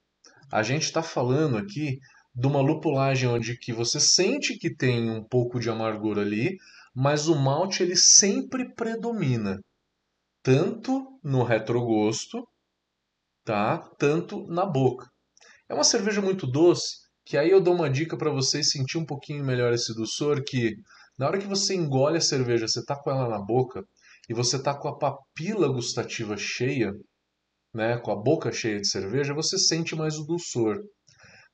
A 0.52 0.62
gente 0.62 0.82
está 0.82 1.02
falando 1.02 1.56
aqui 1.56 1.98
de 2.34 2.46
uma 2.46 2.60
lupulagem 2.60 3.28
onde 3.28 3.58
que 3.58 3.72
você 3.72 3.98
sente 3.98 4.58
que 4.58 4.72
tem 4.72 5.10
um 5.10 5.24
pouco 5.24 5.58
de 5.58 5.70
amargor 5.70 6.18
ali, 6.18 6.56
mas 6.94 7.26
o 7.26 7.34
malte 7.34 7.82
ele 7.82 7.96
sempre 7.96 8.72
predomina, 8.74 9.58
tanto 10.44 11.18
no 11.24 11.42
retrogosto, 11.42 12.46
tá? 13.44 13.78
Tanto 13.98 14.46
na 14.46 14.66
boca. 14.66 15.08
É 15.68 15.74
uma 15.74 15.82
cerveja 15.82 16.20
muito 16.20 16.46
doce, 16.46 16.98
que 17.24 17.38
aí 17.38 17.50
eu 17.50 17.62
dou 17.62 17.74
uma 17.74 17.88
dica 17.88 18.14
para 18.14 18.30
vocês 18.30 18.70
sentir 18.70 18.98
um 18.98 19.06
pouquinho 19.06 19.42
melhor 19.42 19.72
esse 19.72 19.94
doçor, 19.94 20.44
que 20.44 20.76
na 21.18 21.26
hora 21.26 21.38
que 21.38 21.46
você 21.46 21.74
engole 21.74 22.18
a 22.18 22.20
cerveja, 22.20 22.68
você 22.68 22.84
tá 22.84 22.94
com 22.94 23.10
ela 23.10 23.26
na 23.26 23.40
boca 23.40 23.82
e 24.28 24.34
você 24.34 24.62
tá 24.62 24.74
com 24.74 24.86
a 24.86 24.98
papila 24.98 25.66
gustativa 25.66 26.36
cheia, 26.36 26.92
né, 27.72 27.96
com 27.96 28.10
a 28.12 28.16
boca 28.16 28.52
cheia 28.52 28.78
de 28.78 28.86
cerveja, 28.86 29.32
você 29.32 29.58
sente 29.58 29.96
mais 29.96 30.18
o 30.18 30.26
dulçor. 30.26 30.78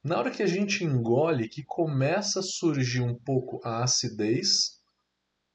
Na 0.02 0.18
hora 0.18 0.32
que 0.32 0.42
a 0.42 0.46
gente 0.46 0.82
engole, 0.82 1.48
que 1.48 1.62
começa 1.64 2.40
a 2.40 2.42
surgir 2.42 3.02
um 3.02 3.14
pouco 3.14 3.60
a 3.62 3.84
acidez, 3.84 4.80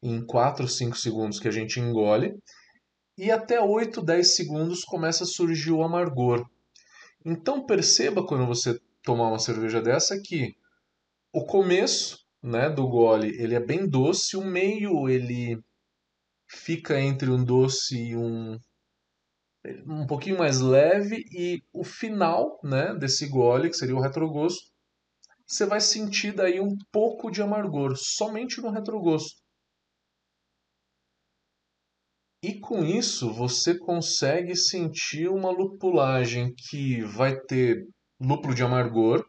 em 0.02 0.26
4, 0.26 0.68
5 0.68 0.98
segundos 0.98 1.40
que 1.40 1.50
a 1.50 1.52
gente 1.52 1.82
engole, 1.82 2.34
e 3.18 3.32
até 3.32 3.62
8, 3.62 4.02
10 4.02 4.36
segundos 4.36 4.84
começa 4.84 5.24
a 5.24 5.28
surgir 5.28 5.72
o 5.72 5.84
amargor. 5.84 6.46
Então 7.26 7.66
perceba 7.66 8.26
quando 8.26 8.46
você 8.46 8.80
tomar 9.02 9.30
uma 9.30 9.40
cerveja 9.40 9.82
dessa 9.82 10.20
que 10.22 10.56
o 11.34 11.46
começo 11.46 12.20
né, 12.42 12.70
do 12.70 12.88
gole 12.88 13.30
ele 13.42 13.56
é 13.56 13.60
bem 13.60 13.88
doce, 13.88 14.38
o 14.38 14.44
meio 14.44 15.10
ele 15.10 15.60
fica 16.48 17.00
entre 17.00 17.30
um 17.30 17.44
doce 17.44 17.98
e 17.98 18.16
um 18.16 18.60
um 19.88 20.06
pouquinho 20.06 20.38
mais 20.38 20.62
leve 20.62 21.26
e 21.32 21.64
o 21.74 21.84
final, 21.84 22.60
né, 22.64 22.94
desse 22.94 23.28
gole, 23.28 23.70
que 23.70 23.78
seria 23.78 23.96
o 23.96 24.02
retrogosto, 24.02 24.72
você 25.46 25.66
vai 25.66 25.82
sentir 25.82 26.34
daí 26.34 26.60
um 26.60 26.78
pouco 26.92 27.32
de 27.32 27.42
amargor, 27.42 27.96
somente 27.96 28.62
no 28.62 28.70
retrogosto. 28.70 29.42
E 32.48 32.60
com 32.60 32.86
isso 32.86 33.34
você 33.34 33.74
consegue 33.74 34.56
sentir 34.56 35.28
uma 35.28 35.50
lupulagem 35.50 36.54
que 36.56 37.02
vai 37.02 37.36
ter 37.36 37.88
lúpulo 38.22 38.54
de 38.54 38.62
amargor. 38.62 39.26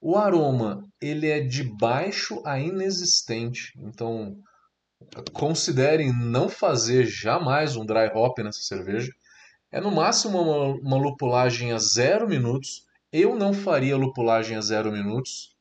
O 0.00 0.16
aroma, 0.16 0.80
ele 1.02 1.26
é 1.26 1.40
de 1.40 1.64
baixo 1.64 2.40
a 2.46 2.60
inexistente. 2.60 3.72
Então, 3.76 4.36
considerem 5.32 6.12
não 6.12 6.48
fazer 6.48 7.04
jamais 7.04 7.74
um 7.74 7.84
dry 7.84 8.08
hop 8.14 8.38
nessa 8.38 8.60
cerveja. 8.60 9.10
É 9.72 9.80
no 9.80 9.90
máximo 9.90 10.40
uma, 10.40 10.74
uma 10.80 10.98
lupulagem 10.98 11.72
a 11.72 11.78
zero 11.78 12.28
minutos. 12.28 12.86
Eu 13.12 13.34
não 13.34 13.52
faria 13.52 13.96
lupulagem 13.96 14.56
a 14.56 14.60
zero 14.60 14.92
minutos. 14.92 15.56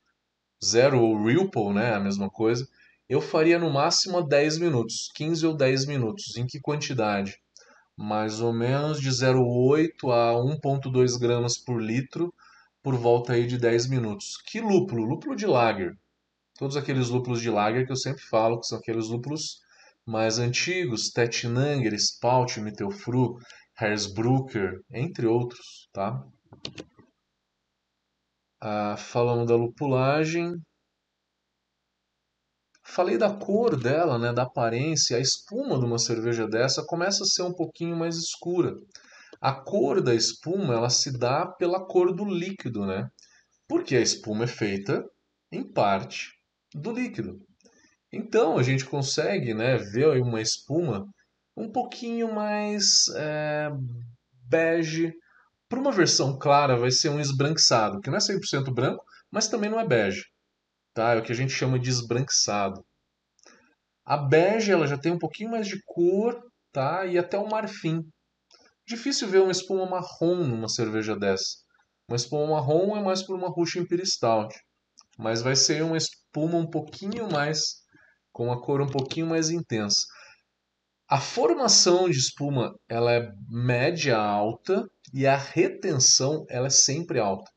Zero 0.64 1.02
ou 1.02 1.26
Ripple, 1.26 1.74
né? 1.74 1.96
A 1.96 2.00
mesma 2.00 2.30
coisa. 2.30 2.68
Eu 3.10 3.22
faria 3.22 3.58
no 3.58 3.72
máximo 3.72 4.22
10 4.22 4.60
minutos, 4.60 5.10
15 5.16 5.48
ou 5.48 5.58
10 5.58 5.88
minutos. 5.88 6.38
Em 6.38 6.46
que 6.46 6.60
quantidade? 6.60 7.36
Mais 7.98 8.39
ou 8.39 8.54
menos 8.54 9.01
de 9.01 9.10
0,8 9.10 10.12
a 10.12 10.34
1,2 10.36 11.18
gramas 11.20 11.58
por 11.58 11.82
litro, 11.82 12.32
por 12.84 12.96
volta 12.96 13.34
aí 13.34 13.48
de 13.48 13.58
10 13.58 13.88
minutos. 13.88 14.38
Que 14.46 14.62
lúpulo? 14.62 15.04
Lúpulo 15.06 15.36
de 15.36 15.48
lager. 15.48 15.98
Todos 16.56 16.78
aqueles 16.78 17.10
lúpulos 17.10 17.42
de 17.42 17.50
lager 17.50 17.88
que 17.88 17.92
eu 17.92 17.96
sempre 17.96 18.22
falo, 18.22 18.60
que 18.60 18.68
são 18.68 18.78
aqueles 18.78 19.08
lúpulos 19.08 19.60
mais 20.06 20.38
antigos, 20.38 21.10
Tettnanger, 21.10 21.94
Spalt, 21.98 22.58
Mittelfru, 22.58 23.39
Hersbrucker, 23.82 24.82
entre 24.92 25.25
outros, 25.25 25.89
tá? 25.92 26.24
Ah, 28.62 28.96
falando 28.98 29.48
da 29.48 29.56
lupulagem, 29.56 30.62
falei 32.89 33.17
da 33.17 33.34
cor 33.34 33.77
dela, 33.77 34.17
né, 34.17 34.34
da 34.34 34.43
aparência, 34.43 35.18
a 35.18 35.20
espuma 35.20 35.79
de 35.79 35.85
uma 35.85 36.00
cerveja 36.00 36.48
dessa 36.48 36.83
começa 36.85 37.24
a 37.24 37.27
ser 37.27 37.44
um 37.44 37.53
pouquinho 37.53 37.96
mais 37.96 38.16
escura. 38.18 38.75
A 39.42 39.53
cor 39.53 40.01
da 40.01 40.14
espuma, 40.14 40.74
ela 40.74 40.90
se 40.90 41.18
dá 41.18 41.46
pela 41.46 41.85
cor 41.85 42.14
do 42.14 42.25
líquido, 42.25 42.85
né? 42.85 43.07
Porque 43.68 43.96
a 43.96 44.01
espuma 44.01 44.44
é 44.44 44.48
feita, 44.48 45.05
em 45.51 45.64
parte, 45.64 46.31
do 46.74 46.92
líquido. 46.92 47.40
Então 48.11 48.57
a 48.57 48.64
gente 48.64 48.85
consegue 48.85 49.53
né, 49.53 49.77
ver 49.77 50.22
uma 50.22 50.42
espuma 50.42 51.05
um 51.55 51.72
pouquinho 51.72 52.33
mais 52.33 53.07
é, 53.16 53.70
bege. 54.48 55.14
Para 55.70 55.79
uma 55.79 55.92
versão 55.92 56.37
clara, 56.37 56.75
vai 56.75 56.90
ser 56.90 57.09
um 57.09 57.20
esbranquiçado, 57.20 58.00
que 58.01 58.09
não 58.09 58.18
é 58.18 58.20
100% 58.20 58.74
branco, 58.74 59.03
mas 59.31 59.48
também 59.48 59.70
não 59.70 59.79
é 59.79 59.87
bege. 59.87 60.24
Tá? 61.00 61.14
É 61.14 61.18
o 61.18 61.24
que 61.24 61.31
a 61.31 61.35
gente 61.35 61.53
chama 61.53 61.79
de 61.79 61.90
esbranquiçado. 61.90 62.85
A 64.03 64.18
bege 64.18 64.70
ela 64.70 64.85
já 64.85 64.98
tem 64.98 65.14
um 65.14 65.18
pouquinho 65.18 65.51
mais 65.51 65.66
de 65.66 65.81
cor 65.85 66.38
tá? 66.74 67.05
e 67.05 67.18
até 67.18 67.38
o 67.38 67.48
marfim. 67.48 68.01
Difícil 68.85 69.29
ver 69.29 69.42
uma 69.42 69.53
espuma 69.53 69.90
marrom 69.90 70.44
numa 70.44 70.68
cerveja 70.68 71.16
dessa. 71.16 71.55
Uma 72.05 72.18
espuma 72.18 72.48
marrom 72.48 72.98
é 72.98 73.01
mais 73.01 73.25
por 73.25 73.38
uma 73.38 73.48
Russian 73.48 73.83
Imperial 73.83 74.07
Stout, 74.07 74.53
mas 75.18 75.42
vai 75.42 75.55
ser 75.55 75.81
uma 75.83 75.96
espuma 75.96 76.57
um 76.57 76.70
pouquinho 76.70 77.31
mais 77.31 77.62
com 78.33 78.48
uma 78.48 78.62
cor 78.62 78.81
um 78.81 78.92
pouquinho 78.92 79.27
mais 79.27 79.50
intensa. 79.50 80.05
A 81.07 81.22
formação 81.22 82.09
de 82.09 82.18
espuma 82.18 82.75
ela 82.90 83.14
é 83.14 83.31
média 83.48 84.18
alta 84.18 84.85
e 85.14 85.25
a 85.25 85.38
retenção 85.38 86.44
ela 86.50 86.68
é 86.68 86.70
sempre 86.70 87.22
alta. 87.22 87.50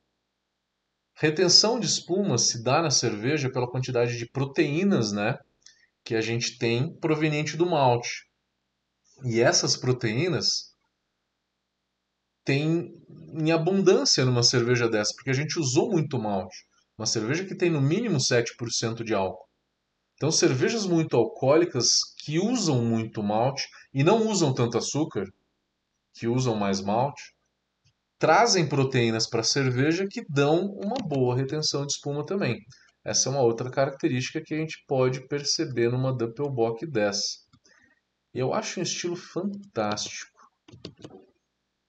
Retenção 1.22 1.78
de 1.78 1.86
espuma 1.86 2.36
se 2.36 2.64
dá 2.64 2.82
na 2.82 2.90
cerveja 2.90 3.48
pela 3.48 3.70
quantidade 3.70 4.18
de 4.18 4.28
proteínas, 4.28 5.12
né, 5.12 5.38
que 6.02 6.16
a 6.16 6.20
gente 6.20 6.58
tem 6.58 6.92
proveniente 6.96 7.56
do 7.56 7.64
malte. 7.64 8.28
E 9.24 9.40
essas 9.40 9.76
proteínas 9.76 10.74
têm 12.44 13.00
em 13.34 13.52
abundância 13.52 14.24
numa 14.24 14.42
cerveja 14.42 14.88
dessa, 14.88 15.14
porque 15.14 15.30
a 15.30 15.32
gente 15.32 15.60
usou 15.60 15.92
muito 15.92 16.18
malte. 16.18 16.66
Uma 16.98 17.06
cerveja 17.06 17.44
que 17.44 17.54
tem 17.54 17.70
no 17.70 17.80
mínimo 17.80 18.18
7% 18.18 19.04
de 19.04 19.14
álcool. 19.14 19.46
Então, 20.16 20.32
cervejas 20.32 20.86
muito 20.86 21.16
alcoólicas 21.16 21.86
que 22.18 22.40
usam 22.40 22.84
muito 22.84 23.22
malte 23.22 23.68
e 23.94 24.02
não 24.02 24.26
usam 24.26 24.52
tanto 24.52 24.76
açúcar, 24.76 25.32
que 26.14 26.26
usam 26.26 26.56
mais 26.56 26.80
malte, 26.80 27.31
trazem 28.22 28.68
proteínas 28.68 29.28
para 29.28 29.40
a 29.40 29.44
cerveja 29.44 30.06
que 30.08 30.24
dão 30.28 30.66
uma 30.66 30.94
boa 30.94 31.34
retenção 31.34 31.84
de 31.84 31.94
espuma 31.94 32.24
também. 32.24 32.64
Essa 33.04 33.28
é 33.28 33.32
uma 33.32 33.40
outra 33.40 33.68
característica 33.68 34.40
que 34.40 34.54
a 34.54 34.56
gente 34.58 34.84
pode 34.86 35.26
perceber 35.26 35.90
numa 35.90 36.16
Doppelbock 36.16 36.86
dessa. 36.86 37.40
Eu 38.32 38.54
acho 38.54 38.78
um 38.78 38.84
estilo 38.84 39.16
fantástico. 39.16 40.38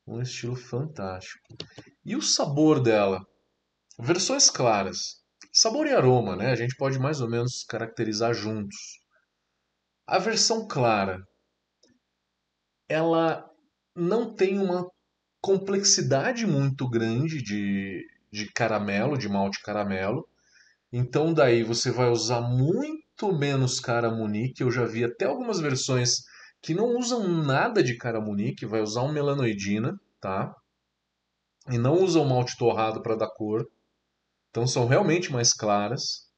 Um 0.08 0.19
estilo 0.24 0.56
fantástico. 0.56 1.56
E 2.04 2.15
o 2.15 2.22
sabor 2.24 2.82
dela? 2.82 3.24
Versões 4.00 4.50
claras. 4.50 5.24
Sabor 5.52 5.86
e 5.86 5.91
aroma, 5.91 6.36
né? 6.36 6.50
A 6.50 6.56
gente 6.56 6.76
pode 6.78 6.98
mais 6.98 7.22
ou 7.22 7.30
menos 7.30 7.63
caracterizar 7.63 8.34
juntos. 8.34 9.00
A 10.08 10.17
versão 10.17 10.67
clara, 10.67 11.24
ela 12.89 13.48
não 13.96 14.34
tem 14.34 14.58
uma 14.58 14.91
complexidade 15.44 16.48
muito 16.48 16.90
grande 16.90 17.42
de, 17.42 18.08
de 18.32 18.50
caramelo, 18.54 19.18
de 19.18 19.28
malte 19.28 19.62
caramelo. 19.62 20.26
Então 20.90 21.34
daí 21.34 21.64
você 21.64 21.92
vai 21.92 22.10
usar 22.10 22.40
muito 22.40 23.34
menos 23.38 23.78
caramunique. 23.82 24.64
Eu 24.64 24.72
já 24.72 24.86
vi 24.86 25.04
até 25.04 25.26
algumas 25.26 25.60
versões 25.60 26.24
que 26.62 26.74
não 26.74 26.98
usam 26.98 27.28
nada 27.28 27.84
de 27.84 27.98
caramunique, 27.98 28.66
vai 28.66 28.80
usar 28.80 29.02
um 29.02 29.12
melanoidina, 29.12 30.00
tá? 30.22 30.56
E 31.70 31.78
não 31.78 32.02
usam 32.02 32.24
malte 32.24 32.56
torrado 32.58 33.02
para 33.02 33.18
dar 33.18 33.30
cor. 33.36 33.68
Então 34.50 34.66
são 34.66 34.88
realmente 34.88 35.30
mais 35.30 35.52
claras, 35.52 36.30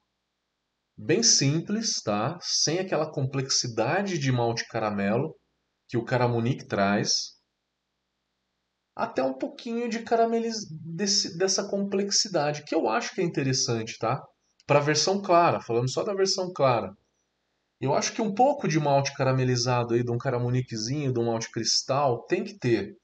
bem 0.96 1.22
simples, 1.22 2.02
tá? 2.02 2.36
Sem 2.42 2.80
aquela 2.80 3.08
complexidade 3.08 4.18
de 4.18 4.32
malte 4.32 4.66
caramelo 4.66 5.36
que 5.88 5.96
o 5.96 6.04
Caramunique 6.04 6.66
traz. 6.66 7.35
Até 8.96 9.22
um 9.22 9.34
pouquinho 9.34 9.88
de 9.88 10.00
carameliz 10.00 10.66
dessa 11.36 11.68
complexidade, 11.68 12.64
que 12.64 12.74
eu 12.74 12.88
acho 12.88 13.14
que 13.14 13.20
é 13.20 13.24
interessante, 13.24 13.98
tá? 13.98 14.22
Para 14.66 14.78
a 14.78 14.82
versão 14.82 15.20
clara, 15.20 15.60
falando 15.60 15.90
só 15.90 16.02
da 16.02 16.14
versão 16.14 16.50
clara. 16.52 16.96
Eu 17.80 17.94
acho 17.94 18.12
que 18.12 18.22
um 18.22 18.34
pouco 18.34 18.66
de 18.66 18.80
malte 18.80 19.14
caramelizado 19.14 19.94
aí, 19.94 20.02
de 20.02 20.10
um 20.10 20.16
caramuniquezinho, 20.16 21.12
de 21.12 21.20
um 21.20 21.26
malte 21.26 21.50
cristal, 21.52 22.22
tem 22.26 22.42
que 22.42 22.58
ter. 22.58 22.96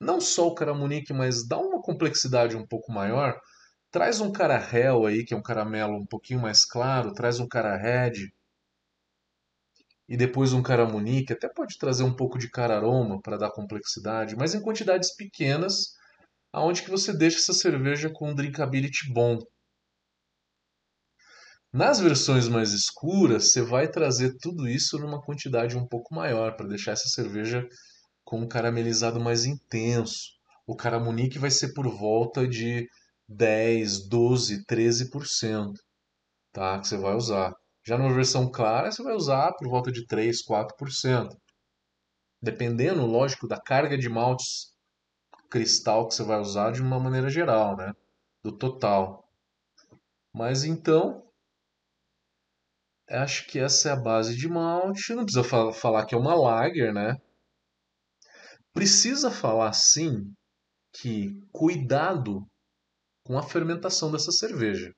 Não 0.00 0.20
só 0.20 0.48
o 0.48 0.54
caramunique, 0.54 1.12
mas 1.12 1.46
dá 1.46 1.56
uma 1.56 1.80
complexidade 1.80 2.56
um 2.56 2.66
pouco 2.66 2.92
maior 2.92 3.40
Traz 3.96 4.20
um 4.20 4.30
cara 4.30 4.58
réu 4.58 5.06
aí, 5.06 5.24
que 5.24 5.32
é 5.32 5.36
um 5.36 5.42
caramelo 5.42 5.96
um 5.96 6.04
pouquinho 6.04 6.38
mais 6.38 6.66
claro, 6.66 7.14
traz 7.14 7.40
um 7.40 7.48
cara 7.48 7.76
red 7.76 8.12
e 10.08 10.16
depois 10.16 10.52
um 10.52 10.62
caramunique, 10.62 11.32
até 11.32 11.48
pode 11.48 11.78
trazer 11.78 12.04
um 12.04 12.14
pouco 12.14 12.38
de 12.38 12.50
cararoma 12.50 13.20
para 13.20 13.36
dar 13.36 13.50
complexidade, 13.50 14.36
mas 14.36 14.54
em 14.54 14.62
quantidades 14.62 15.14
pequenas, 15.14 15.94
aonde 16.52 16.82
que 16.82 16.90
você 16.90 17.12
deixa 17.12 17.38
essa 17.38 17.52
cerveja 17.52 18.08
com 18.10 18.30
um 18.30 18.34
drinkability 18.34 19.12
bom. 19.12 19.38
Nas 21.72 22.00
versões 22.00 22.48
mais 22.48 22.72
escuras, 22.72 23.50
você 23.50 23.60
vai 23.60 23.88
trazer 23.88 24.36
tudo 24.40 24.68
isso 24.68 24.98
numa 24.98 25.20
quantidade 25.20 25.76
um 25.76 25.86
pouco 25.86 26.14
maior 26.14 26.56
para 26.56 26.68
deixar 26.68 26.92
essa 26.92 27.08
cerveja 27.08 27.66
com 28.24 28.40
um 28.40 28.48
caramelizado 28.48 29.20
mais 29.20 29.44
intenso. 29.44 30.30
O 30.66 30.74
caramunique 30.74 31.38
vai 31.38 31.50
ser 31.50 31.74
por 31.74 31.86
volta 31.88 32.46
de 32.46 32.88
10, 33.28 34.08
12, 34.08 34.64
13%, 34.64 35.72
tá? 36.52 36.78
Que 36.80 36.88
você 36.88 36.96
vai 36.96 37.14
usar. 37.14 37.52
Já 37.86 37.96
numa 37.96 38.12
versão 38.12 38.50
clara, 38.50 38.90
você 38.90 39.02
vai 39.02 39.14
usar 39.14 39.52
por 39.52 39.68
volta 39.68 39.92
de 39.92 40.04
3, 40.06 40.42
4%. 40.42 41.36
Dependendo, 42.42 43.06
lógico, 43.06 43.46
da 43.46 43.60
carga 43.60 43.96
de 43.96 44.08
maltes 44.08 44.74
cristal 45.48 46.08
que 46.08 46.14
você 46.14 46.24
vai 46.24 46.40
usar 46.40 46.72
de 46.72 46.82
uma 46.82 46.98
maneira 46.98 47.30
geral, 47.30 47.76
né? 47.76 47.92
Do 48.42 48.50
total. 48.50 49.30
Mas 50.34 50.64
então, 50.64 51.24
acho 53.08 53.46
que 53.46 53.58
essa 53.58 53.88
é 53.88 53.92
a 53.92 54.00
base 54.00 54.36
de 54.36 54.48
malte. 54.48 55.14
Não 55.14 55.24
precisa 55.24 55.72
falar 55.72 56.06
que 56.06 56.14
é 56.14 56.18
uma 56.18 56.34
lager, 56.34 56.92
né? 56.92 57.16
Precisa 58.72 59.30
falar 59.30 59.72
sim 59.72 60.34
que 60.92 61.40
cuidado 61.52 62.44
com 63.24 63.38
a 63.38 63.42
fermentação 63.42 64.10
dessa 64.10 64.32
cerveja. 64.32 64.92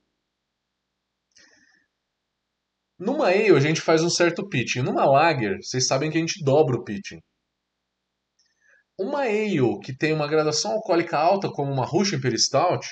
Numa 2.99 3.29
ale 3.29 3.51
a 3.51 3.61
gente 3.61 3.81
faz 3.81 4.03
um 4.03 4.11
certo 4.11 4.49
pitching. 4.49 4.83
Numa 4.83 5.05
lager, 5.05 5.59
vocês 5.63 5.87
sabem 5.87 6.11
que 6.11 6.19
a 6.19 6.21
gente 6.21 6.43
dobra 6.43 6.77
o 6.77 6.85
pitching. 6.85 7.21
Uma 8.99 9.21
ale 9.23 9.79
que 9.83 9.97
tem 9.97 10.13
uma 10.13 10.27
graduação 10.27 10.73
alcoólica 10.73 11.17
alta, 11.17 11.49
como 11.49 11.73
uma 11.73 11.85
Russian 11.85 12.19
Stout, 12.37 12.89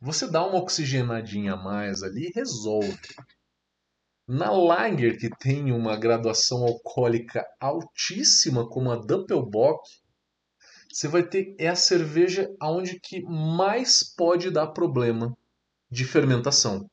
você 0.00 0.26
dá 0.26 0.46
uma 0.46 0.58
oxigenadinha 0.58 1.52
a 1.52 1.56
mais 1.56 2.02
ali 2.02 2.28
e 2.28 2.32
resolve. 2.32 2.98
Na 4.26 4.50
Lager, 4.50 5.18
que 5.18 5.28
tem 5.28 5.72
uma 5.72 5.96
graduação 5.96 6.64
alcoólica 6.64 7.44
altíssima, 7.60 8.66
como 8.66 8.90
a 8.90 8.96
Doppelbock, 8.96 9.82
você 10.90 11.06
vai 11.06 11.22
ter 11.22 11.54
é 11.58 11.68
a 11.68 11.76
cerveja 11.76 12.48
aonde 12.58 12.98
que 12.98 13.22
mais 13.22 14.02
pode 14.16 14.50
dar 14.50 14.68
problema 14.68 15.36
de 15.90 16.04
fermentação. 16.04 16.88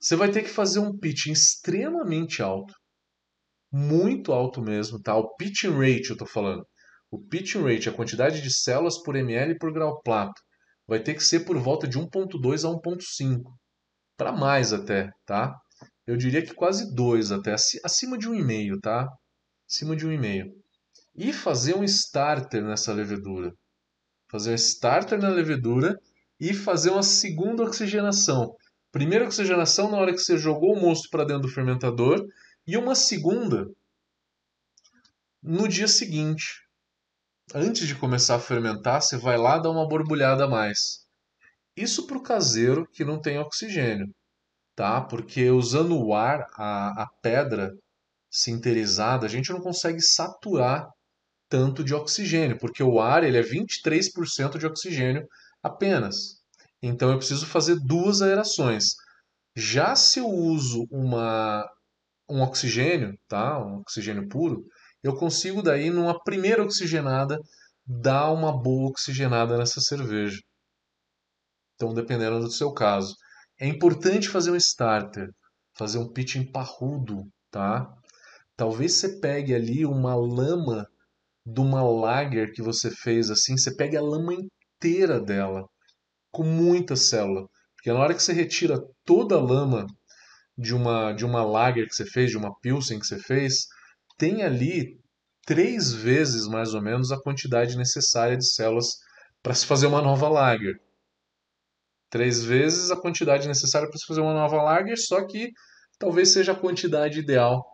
Você 0.00 0.16
vai 0.16 0.30
ter 0.30 0.42
que 0.42 0.48
fazer 0.48 0.78
um 0.78 0.96
pitching 0.96 1.32
extremamente 1.32 2.42
alto, 2.42 2.72
muito 3.70 4.32
alto 4.32 4.62
mesmo, 4.62 5.00
tá? 5.00 5.14
O 5.14 5.34
pitching 5.36 5.72
rate 5.72 6.10
eu 6.10 6.16
tô 6.16 6.24
falando. 6.24 6.66
O 7.10 7.18
pitching 7.18 7.62
rate, 7.62 7.88
a 7.88 7.92
quantidade 7.92 8.40
de 8.40 8.50
células 8.50 9.02
por 9.02 9.14
ml 9.14 9.58
por 9.58 9.72
grau 9.72 10.00
plato, 10.02 10.40
vai 10.86 11.02
ter 11.02 11.14
que 11.14 11.22
ser 11.22 11.40
por 11.40 11.58
volta 11.58 11.86
de 11.86 11.98
1.2 11.98 12.64
a 12.64 12.72
1.5 12.72 13.42
para 14.16 14.32
mais 14.32 14.72
até, 14.72 15.10
tá? 15.26 15.54
Eu 16.06 16.16
diria 16.16 16.44
que 16.44 16.54
quase 16.54 16.94
dois 16.94 17.30
até, 17.30 17.54
acima 17.84 18.16
de 18.18 18.28
um 18.28 18.34
e 18.34 18.42
meio, 18.42 18.80
tá? 18.80 19.08
Acima 19.68 19.94
de 19.94 20.06
um 20.06 20.12
e 20.12 20.18
meio. 20.18 20.46
E 21.14 21.32
fazer 21.32 21.74
um 21.74 21.84
starter 21.84 22.64
nessa 22.64 22.92
levedura. 22.92 23.52
Fazer 24.30 24.52
um 24.52 24.54
starter 24.54 25.18
na 25.18 25.28
levedura 25.28 25.94
e 26.38 26.54
fazer 26.54 26.90
uma 26.90 27.02
segunda 27.02 27.62
oxigenação. 27.62 28.54
Primeira 28.92 29.24
oxigenação 29.24 29.90
na 29.90 29.98
hora 29.98 30.12
que 30.12 30.18
você 30.18 30.36
jogou 30.36 30.74
o 30.74 30.80
mosto 30.80 31.08
para 31.10 31.24
dentro 31.24 31.42
do 31.42 31.48
fermentador 31.48 32.26
e 32.66 32.76
uma 32.76 32.94
segunda 32.94 33.68
no 35.42 35.68
dia 35.68 35.86
seguinte. 35.86 36.62
Antes 37.54 37.86
de 37.86 37.94
começar 37.94 38.36
a 38.36 38.40
fermentar, 38.40 39.00
você 39.00 39.16
vai 39.16 39.36
lá 39.36 39.58
dar 39.58 39.70
uma 39.70 39.88
borbulhada 39.88 40.44
a 40.44 40.48
mais. 40.48 41.06
Isso 41.76 42.06
para 42.06 42.18
o 42.18 42.22
caseiro 42.22 42.86
que 42.92 43.04
não 43.04 43.20
tem 43.20 43.38
oxigênio, 43.38 44.12
tá? 44.74 45.00
Porque 45.00 45.50
usando 45.50 45.96
o 45.96 46.14
ar, 46.14 46.46
a, 46.54 47.02
a 47.02 47.06
pedra 47.22 47.72
sinterizada, 48.30 49.26
a 49.26 49.28
gente 49.28 49.50
não 49.50 49.60
consegue 49.60 50.00
saturar 50.00 50.88
tanto 51.48 51.82
de 51.82 51.94
oxigênio, 51.94 52.58
porque 52.58 52.82
o 52.82 53.00
ar 53.00 53.24
ele 53.24 53.38
é 53.38 53.42
23% 53.42 54.58
de 54.58 54.66
oxigênio 54.66 55.26
apenas. 55.62 56.39
Então 56.82 57.10
eu 57.10 57.18
preciso 57.18 57.46
fazer 57.46 57.76
duas 57.80 58.22
aerações. 58.22 58.94
Já 59.54 59.94
se 59.94 60.20
eu 60.20 60.28
uso 60.28 60.86
uma, 60.90 61.68
um 62.28 62.40
oxigênio, 62.42 63.18
tá? 63.28 63.58
um 63.58 63.80
oxigênio 63.80 64.28
puro, 64.28 64.64
eu 65.02 65.16
consigo 65.16 65.62
daí, 65.62 65.90
numa 65.90 66.22
primeira 66.22 66.62
oxigenada, 66.62 67.38
dar 67.86 68.30
uma 68.30 68.56
boa 68.56 68.90
oxigenada 68.90 69.56
nessa 69.56 69.80
cerveja. 69.80 70.38
Então, 71.74 71.94
dependendo 71.94 72.40
do 72.40 72.50
seu 72.50 72.72
caso. 72.72 73.14
É 73.58 73.66
importante 73.66 74.28
fazer 74.28 74.50
um 74.50 74.56
starter, 74.56 75.28
fazer 75.76 75.98
um 75.98 76.10
pitching 76.12 76.50
parrudo, 76.50 77.26
tá? 77.50 77.90
Talvez 78.56 78.94
você 78.94 79.20
pegue 79.20 79.54
ali 79.54 79.84
uma 79.84 80.14
lama 80.14 80.86
de 81.44 81.60
uma 81.60 81.82
lager 81.82 82.52
que 82.52 82.62
você 82.62 82.90
fez 82.90 83.30
assim, 83.30 83.56
você 83.56 83.74
pegue 83.74 83.96
a 83.96 84.02
lama 84.02 84.34
inteira 84.34 85.20
dela, 85.20 85.66
com 86.30 86.44
muita 86.44 86.96
célula. 86.96 87.46
Porque 87.76 87.92
na 87.92 87.98
hora 87.98 88.14
que 88.14 88.22
você 88.22 88.32
retira 88.32 88.78
toda 89.04 89.36
a 89.36 89.40
lama 89.40 89.86
de 90.56 90.74
uma, 90.74 91.12
de 91.12 91.24
uma 91.24 91.44
lager 91.44 91.88
que 91.88 91.94
você 91.94 92.04
fez, 92.04 92.30
de 92.30 92.36
uma 92.36 92.54
pilsen 92.60 92.98
que 92.98 93.06
você 93.06 93.18
fez, 93.18 93.66
tem 94.18 94.42
ali 94.42 94.98
três 95.46 95.92
vezes 95.92 96.46
mais 96.46 96.74
ou 96.74 96.82
menos 96.82 97.10
a 97.10 97.20
quantidade 97.20 97.76
necessária 97.76 98.36
de 98.36 98.46
células 98.46 98.88
para 99.42 99.54
se 99.54 99.66
fazer 99.66 99.86
uma 99.86 100.02
nova 100.02 100.28
lager 100.28 100.78
três 102.10 102.44
vezes 102.44 102.90
a 102.90 103.00
quantidade 103.00 103.46
necessária 103.46 103.88
para 103.88 103.96
você 103.96 104.04
fazer 104.04 104.20
uma 104.20 104.34
nova 104.34 104.60
lager, 104.60 104.98
só 104.98 105.24
que 105.24 105.52
talvez 105.98 106.32
seja 106.32 106.52
a 106.52 106.58
quantidade 106.58 107.20
ideal 107.20 107.64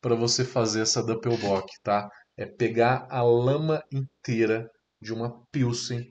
para 0.00 0.14
você 0.14 0.44
fazer 0.44 0.82
essa 0.82 1.02
Doppelbock, 1.02 1.66
tá? 1.82 2.08
É 2.36 2.44
pegar 2.44 3.06
a 3.10 3.22
lama 3.22 3.82
inteira 3.90 4.70
de 5.00 5.12
uma 5.12 5.42
Pilsen 5.50 6.06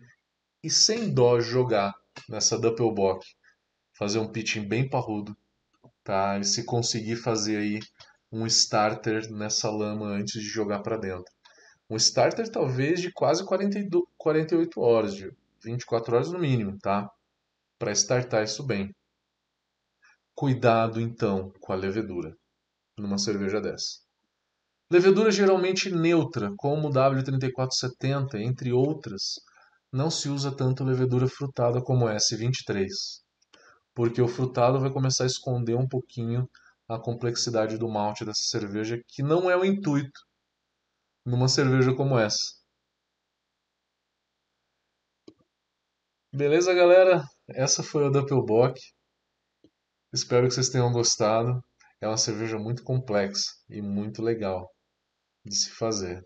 e 0.66 0.70
sem 0.70 1.14
dó 1.14 1.40
jogar 1.40 1.94
nessa 2.28 2.58
Doppelbock. 2.58 3.26
Fazer 3.98 4.20
um 4.20 4.32
pitching 4.32 4.68
bem 4.68 4.90
parrudo, 4.90 5.36
tá? 6.04 6.38
E 6.40 6.44
se 6.44 6.66
conseguir 6.66 7.16
fazer 7.16 7.58
aí 7.58 7.80
um 8.32 8.46
starter 8.48 9.32
nessa 9.32 9.70
lama 9.70 10.08
antes 10.08 10.42
de 10.42 10.48
jogar 10.50 10.80
para 10.80 10.98
dentro. 10.98 11.32
Um 11.90 11.96
starter 11.96 12.50
talvez 12.52 13.00
de 13.00 13.12
quase 13.12 13.46
42, 13.46 14.04
48 14.18 14.82
horas, 14.82 15.16
de 15.16 15.32
24 15.64 16.16
horas 16.16 16.32
no 16.32 16.40
mínimo, 16.40 16.78
tá? 16.80 17.10
para 17.78 17.92
startar 17.92 18.44
isso 18.44 18.64
bem. 18.64 18.96
Cuidado 20.34 21.00
então 21.00 21.52
com 21.60 21.72
a 21.72 21.76
levedura 21.76 22.36
numa 22.98 23.18
cerveja 23.18 23.62
dessa. 23.62 24.00
Levedura 24.90 25.32
geralmente 25.32 25.90
neutra, 25.90 26.54
como 26.58 26.88
o 26.88 26.92
W3470, 26.92 28.36
entre 28.36 28.72
outras, 28.72 29.36
não 29.92 30.10
se 30.10 30.30
usa 30.30 30.56
tanto 30.56 30.84
levedura 30.84 31.28
frutada 31.28 31.82
como 31.82 32.06
S23, 32.10 32.88
porque 33.94 34.22
o 34.22 34.28
frutado 34.28 34.80
vai 34.80 34.92
começar 34.92 35.24
a 35.24 35.28
esconder 35.28 35.76
um 35.76 35.88
pouquinho 35.88 36.50
a 36.88 37.00
complexidade 37.00 37.78
do 37.78 37.88
malte 37.90 38.26
dessa 38.26 38.44
cerveja, 38.44 39.02
que 39.08 39.24
não 39.24 39.50
é 39.50 39.58
o 39.58 39.66
intuito 39.66 40.20
numa 41.26 41.48
cerveja 41.48 41.94
como 41.96 42.20
essa. 42.20 42.54
Beleza, 46.34 46.74
galera? 46.74 47.24
Essa 47.48 47.82
foi 47.82 48.06
a 48.06 48.10
Doppelbock. 48.10 48.80
Espero 50.14 50.48
que 50.48 50.54
vocês 50.54 50.70
tenham 50.70 50.92
gostado. 50.92 51.64
É 52.02 52.08
uma 52.08 52.18
cerveja 52.18 52.58
muito 52.58 52.84
complexa 52.84 53.52
e 53.70 53.82
muito 53.82 54.22
legal 54.22 54.70
de 55.46 55.56
se 55.56 55.72
fazer. 55.72 56.24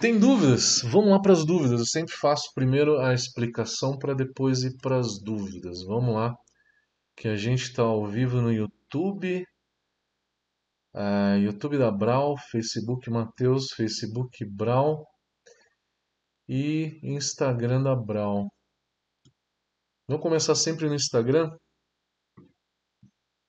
Tem 0.00 0.18
dúvidas? 0.18 0.80
Vamos 0.82 1.10
lá 1.10 1.20
para 1.20 1.34
as 1.34 1.44
dúvidas. 1.44 1.78
Eu 1.78 1.84
sempre 1.84 2.14
faço 2.14 2.54
primeiro 2.54 2.98
a 2.98 3.12
explicação 3.12 3.98
para 3.98 4.14
depois 4.14 4.62
ir 4.62 4.78
para 4.78 4.98
as 4.98 5.20
dúvidas. 5.22 5.82
Vamos 5.84 6.14
lá, 6.14 6.34
que 7.14 7.28
a 7.28 7.36
gente 7.36 7.64
está 7.64 7.82
ao 7.82 8.06
vivo 8.06 8.40
no 8.40 8.50
YouTube. 8.50 9.44
Uh, 10.94 11.36
YouTube 11.42 11.76
da 11.76 11.90
Brau, 11.90 12.34
Facebook 12.50 13.10
Mateus, 13.10 13.72
Facebook 13.72 14.42
Brau 14.46 15.06
e 16.48 16.98
Instagram 17.02 17.82
da 17.82 17.94
Brown. 17.94 18.48
Vamos 20.08 20.22
começar 20.22 20.54
sempre 20.54 20.88
no 20.88 20.94
Instagram. 20.94 21.54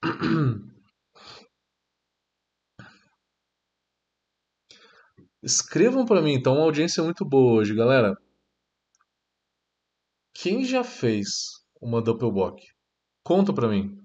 Escrevam 5.43 6.05
para 6.05 6.21
mim, 6.21 6.33
então, 6.33 6.53
uma 6.53 6.63
audiência 6.63 7.03
muito 7.03 7.25
boa 7.25 7.53
hoje, 7.53 7.73
galera. 7.73 8.15
Quem 10.33 10.63
já 10.63 10.83
fez 10.83 11.27
uma 11.81 12.01
Doppelbock? 12.01 12.61
Conta 13.23 13.51
para 13.51 13.67
mim. 13.67 13.97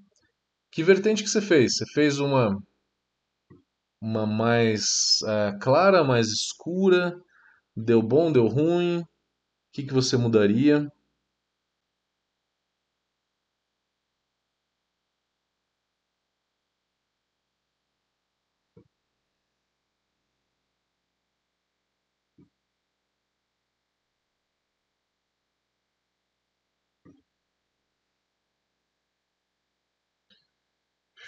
Que 0.73 0.83
vertente 0.83 1.23
que 1.23 1.29
você 1.29 1.43
fez? 1.43 1.77
Você 1.77 1.85
fez 1.93 2.19
uma 2.19 2.59
uma 4.01 4.27
mais 4.27 5.19
uh, 5.23 5.59
clara, 5.61 6.05
mais 6.05 6.29
escura? 6.29 7.19
Deu 7.75 8.03
bom, 8.03 8.33
deu 8.33 8.47
ruim? 8.47 9.01
O 9.01 9.07
que, 9.73 9.83
que 9.83 9.93
você 9.93 10.17
mudaria? 10.17 10.91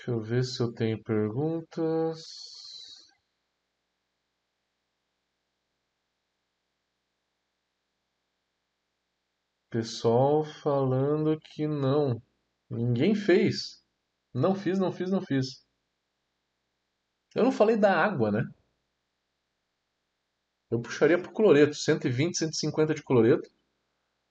Deixa 0.09 0.21
eu 0.21 0.25
ver 0.25 0.43
se 0.43 0.59
eu 0.63 0.73
tenho 0.73 1.03
perguntas. 1.05 2.25
Pessoal 9.69 10.47
falando 10.47 11.39
que 11.39 11.69
não. 11.69 12.23
Ninguém 12.71 13.15
fez. 13.15 13.85
Não 14.33 14.55
fiz, 14.55 14.79
não 14.79 14.91
fiz, 14.91 15.11
não 15.11 15.21
fiz. 15.21 15.63
Eu 17.35 17.45
não 17.45 17.53
falei 17.53 17.77
da 17.77 17.95
água, 17.95 18.31
né? 18.31 18.51
Eu 20.71 20.81
puxaria 20.81 21.21
pro 21.21 21.35
cloreto, 21.35 21.75
120, 21.75 22.39
150 22.39 22.95
de 22.95 23.03
cloreto. 23.03 23.51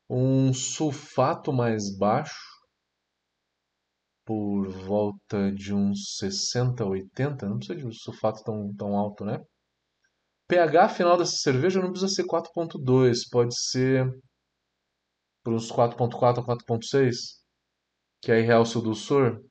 Um 0.09 0.51
sulfato 0.55 1.53
mais 1.53 1.95
baixo, 1.95 2.56
por 4.27 4.67
volta 4.69 5.51
de 5.53 5.73
uns 5.73 6.17
60, 6.17 6.85
80. 6.85 7.47
Não 7.47 7.57
precisa 7.57 7.79
de 7.79 7.87
um 7.87 7.91
sulfato 7.91 8.43
tão, 8.43 8.75
tão 8.75 8.97
alto, 8.97 9.23
né? 9.25 9.39
pH 10.49 10.89
final 10.89 11.17
dessa 11.17 11.37
cerveja 11.37 11.81
não 11.81 11.91
precisa 11.91 12.13
ser 12.13 12.25
4.2, 12.25 13.29
pode 13.29 13.57
ser 13.57 14.05
por 15.43 15.53
uns 15.53 15.71
4.4 15.71 16.41
a 16.41 16.45
4.6, 16.45 17.41
que 18.21 18.31
aí 18.31 18.41
realça 18.41 18.79
o 18.79 18.81
dulçor. 18.81 19.41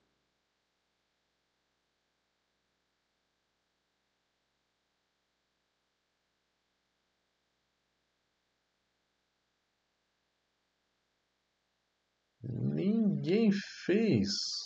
Ninguém 12.43 13.51
fez. 13.85 14.66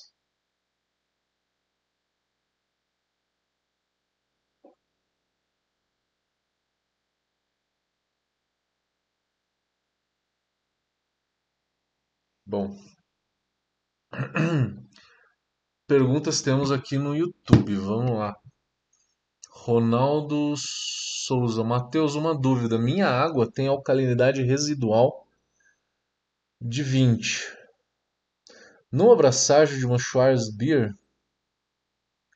Bom. 12.50 12.76
Perguntas 15.86 16.42
temos 16.42 16.72
aqui 16.72 16.98
no 16.98 17.14
YouTube. 17.14 17.76
Vamos 17.76 18.18
lá. 18.18 18.36
Ronaldo 19.48 20.54
Souza. 20.56 21.62
Matheus, 21.62 22.16
uma 22.16 22.36
dúvida. 22.36 22.76
Minha 22.76 23.06
água 23.06 23.48
tem 23.48 23.68
alcalinidade 23.68 24.42
residual 24.42 25.28
de 26.60 26.82
20. 26.82 27.56
No 28.90 29.12
abraçagem 29.12 29.78
de 29.78 29.86
uma 29.86 30.00
Schwarzbier 30.00 30.92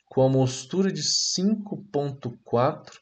com 0.06 0.22
a 0.22 0.28
mostura 0.28 0.92
de 0.92 1.02
5.4, 1.02 3.00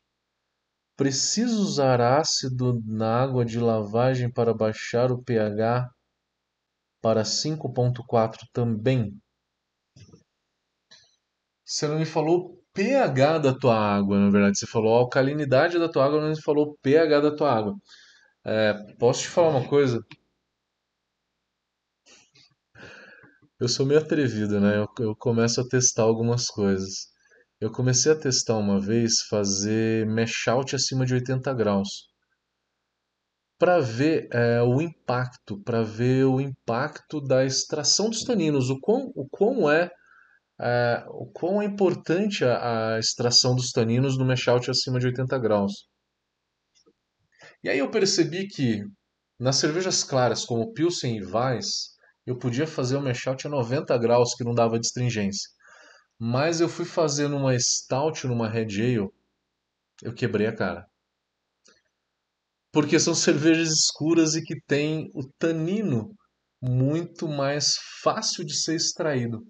preciso 0.97 1.61
usar 1.61 2.01
ácido 2.01 2.83
na 2.87 3.23
água 3.23 3.45
de 3.45 3.61
lavagem 3.61 4.33
para 4.33 4.55
baixar 4.55 5.13
o 5.13 5.23
pH 5.23 5.93
para 7.03 7.25
5.4 7.25 8.47
também? 8.53 9.21
Você 11.65 11.89
não 11.89 11.99
me 11.99 12.07
falou 12.07 12.63
pH 12.73 13.39
da 13.39 13.59
tua 13.59 13.77
água, 13.77 14.19
na 14.19 14.31
verdade. 14.31 14.59
Você 14.59 14.67
falou 14.67 14.95
alcalinidade 14.95 15.79
da 15.79 15.89
tua 15.89 16.07
água, 16.07 16.21
não 16.27 16.37
falou 16.37 16.79
pH 16.83 17.21
da 17.21 17.35
tua 17.37 17.53
água. 17.53 17.75
É, 18.45 18.75
posso 18.99 19.23
te 19.23 19.29
falar 19.29 19.51
uma 19.51 19.69
coisa? 19.69 20.01
Eu 23.61 23.69
sou 23.69 23.87
meio 23.87 24.01
atrevido, 24.01 24.61
né? 24.61 24.79
Eu, 24.79 24.89
eu 25.01 25.17
começo 25.17 25.61
a 25.61 25.69
testar 25.69 26.03
algumas 26.03 26.47
coisas. 26.49 27.11
Eu 27.61 27.71
comecei 27.73 28.13
a 28.13 28.19
testar 28.19 28.57
uma 28.59 28.81
vez 28.81 29.23
fazer 29.29 30.07
mash 30.07 30.49
out 30.49 30.75
acima 30.77 31.07
de 31.07 31.15
80 31.15 31.53
graus 31.55 32.12
para 33.63 33.79
ver 33.79 34.29
é, 34.33 34.61
o 34.61 34.83
impacto, 34.83 35.57
para 35.63 35.85
ver 35.85 36.25
o 36.25 36.41
impacto 36.41 37.21
da 37.21 37.45
extração 37.45 38.11
dos 38.11 38.25
taninos, 38.25 38.69
o 38.69 38.81
quão, 38.81 39.13
o 39.15 39.25
quão 39.29 39.71
é, 39.71 39.89
é 40.61 41.05
o 41.11 41.27
quão 41.27 41.63
é 41.63 41.65
importante 41.65 42.45
a, 42.45 42.97
a 42.97 42.99
extração 42.99 43.55
dos 43.55 43.71
taninos 43.71 44.19
no 44.19 44.25
mash 44.27 44.49
out 44.49 44.69
acima 44.69 44.99
de 44.99 45.07
80 45.07 45.39
graus. 45.39 45.87
E 47.63 47.69
aí 47.69 47.79
eu 47.79 47.89
percebi 47.89 48.49
que 48.49 48.83
nas 49.39 49.59
cervejas 49.59 50.03
claras 50.03 50.45
como 50.45 50.73
Pilsen 50.73 51.19
e 51.19 51.25
Weiss, 51.25 51.91
eu 52.27 52.37
podia 52.37 52.67
fazer 52.67 52.97
o 52.97 53.01
mash 53.01 53.29
out 53.29 53.47
a 53.47 53.51
90 53.51 53.97
graus 53.97 54.35
que 54.35 54.43
não 54.43 54.57
dava 54.57 54.77
astringência. 54.77 55.49
Mas 56.19 56.61
eu 56.61 56.69
fui 56.69 56.85
fazer 56.85 57.29
numa 57.29 57.57
stout, 57.57 58.27
numa 58.27 58.49
red 58.49 58.83
ale, 58.83 59.09
eu 60.03 60.13
quebrei 60.13 60.49
a 60.49 60.53
cara. 60.53 60.85
Porque 62.73 62.99
são 62.99 63.15
cervejas 63.15 63.69
escuras 63.69 64.35
e 64.35 64.43
que 64.43 64.61
têm 64.67 65.11
o 65.15 65.29
tanino 65.39 66.15
muito 66.61 67.29
mais 67.29 67.75
fácil 68.03 68.45
de 68.45 68.55
ser 68.55 68.77
extraído. 68.77 69.45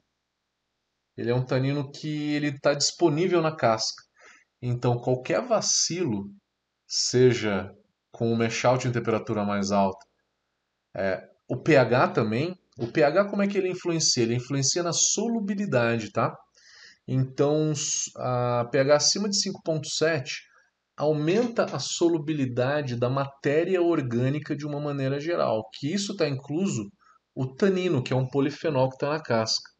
Ele 1.17 1.31
é 1.31 1.35
um 1.35 1.45
tanino 1.45 1.91
que 1.91 2.35
ele 2.35 2.49
está 2.49 2.75
disponível 2.75 3.41
na 3.41 3.55
casca. 3.55 4.03
Então 4.61 4.99
qualquer 4.99 5.47
vacilo, 5.47 6.31
seja 6.87 7.71
com 8.11 8.33
o 8.33 8.37
mash 8.37 8.65
out 8.65 8.87
em 8.87 8.93
temperatura 8.93 9.45
mais 9.45 9.71
alta, 9.71 10.05
é, 10.97 11.23
o 11.49 11.57
pH 11.57 12.09
também, 12.09 12.57
o 12.79 12.87
pH 12.87 13.27
como 13.27 13.43
é 13.43 13.47
que 13.47 13.59
ele 13.59 13.69
influencia? 13.69 14.23
Ele 14.23 14.35
influencia 14.35 14.83
na 14.83 14.93
solubilidade, 14.93 16.11
tá? 16.11 16.35
Então, 17.07 17.73
a 18.17 18.67
pH 18.71 18.97
acima 18.97 19.29
de 19.29 19.37
5.7 19.37 20.52
aumenta 20.97 21.65
a 21.65 21.79
solubilidade 21.79 22.97
da 22.97 23.09
matéria 23.09 23.83
orgânica 23.83 24.55
de 24.55 24.67
uma 24.67 24.81
maneira 24.81 25.19
geral, 25.19 25.69
que 25.75 25.93
isso 25.93 26.13
está 26.13 26.29
incluso 26.29 26.91
o 27.35 27.47
tanino, 27.55 28.03
que 28.03 28.13
é 28.13 28.17
um 28.17 28.29
polifenol 28.29 28.89
que 28.89 28.97
está 28.97 29.11
na 29.11 29.23
casca. 29.23 29.71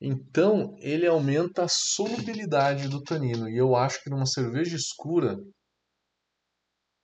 Então, 0.00 0.74
ele 0.80 1.06
aumenta 1.06 1.64
a 1.64 1.68
solubilidade 1.68 2.88
do 2.88 3.02
tanino. 3.02 3.48
E 3.48 3.56
eu 3.56 3.74
acho 3.74 4.02
que 4.02 4.10
numa 4.10 4.26
cerveja 4.26 4.76
escura 4.76 5.36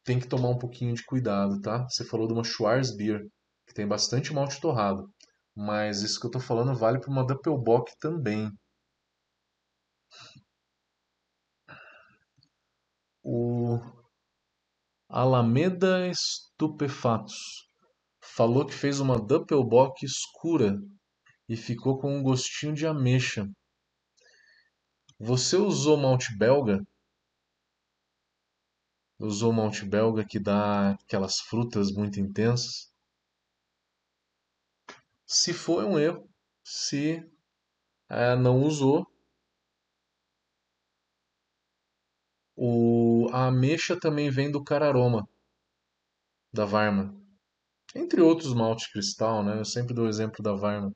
tem 0.05 0.18
que 0.18 0.29
tomar 0.29 0.48
um 0.48 0.59
pouquinho 0.59 0.94
de 0.94 1.05
cuidado, 1.05 1.61
tá? 1.61 1.87
Você 1.88 2.05
falou 2.05 2.26
de 2.26 2.35
uma 2.35 2.44
Schwarzbier 2.44 3.20
que 3.66 3.74
tem 3.74 3.87
bastante 3.87 4.33
malte 4.35 4.61
torrado. 4.61 5.09
Mas 5.55 6.03
isso 6.03 6.18
que 6.18 6.26
eu 6.26 6.31
estou 6.31 6.42
falando 6.42 6.76
vale 6.76 7.00
para 7.00 7.11
uma 7.11 7.24
Doppelbock 7.24 7.92
também. 8.00 8.50
O 13.22 13.78
Alameda 15.09 16.09
Estupefatos 16.09 17.66
falou 18.18 18.64
que 18.64 18.72
fez 18.72 18.98
uma 18.98 19.18
Doppelbock 19.18 20.04
escura 20.04 20.78
e 21.46 21.56
ficou 21.56 21.98
com 21.98 22.16
um 22.16 22.22
gostinho 22.22 22.72
de 22.72 22.87
ameixa. 22.87 23.46
Você 25.18 25.56
usou 25.56 25.98
malte 25.98 26.35
belga? 26.38 26.80
Usou 29.18 29.52
malte 29.52 29.85
belga 29.85 30.24
que 30.24 30.38
dá 30.38 30.92
aquelas 30.92 31.40
frutas 31.40 31.92
muito 31.92 32.18
intensas? 32.18 32.90
Se 35.26 35.52
foi 35.52 35.85
um 35.85 35.98
erro, 35.98 36.26
se 36.64 37.22
é, 38.09 38.35
não 38.35 38.62
usou, 38.62 39.06
o, 42.56 43.10
a 43.33 43.47
ameixa 43.47 43.99
também 43.99 44.31
vem 44.31 44.51
do 44.51 44.62
cararoma, 44.62 45.29
da 46.53 46.64
Varma. 46.64 47.14
Entre 47.95 48.21
outros 48.21 48.55
maltes 48.55 48.90
cristal, 48.90 49.43
né? 49.43 49.59
Eu 49.59 49.64
sempre 49.64 49.95
dou 49.95 50.07
o 50.07 50.09
exemplo 50.09 50.43
da 50.43 50.53
Varma. 50.53 50.93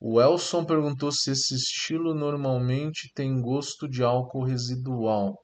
O 0.00 0.20
Elson 0.20 0.64
perguntou 0.64 1.12
se 1.12 1.30
esse 1.30 1.54
estilo 1.54 2.12
normalmente 2.12 3.12
tem 3.14 3.40
gosto 3.40 3.88
de 3.88 4.02
álcool 4.02 4.44
residual. 4.44 5.38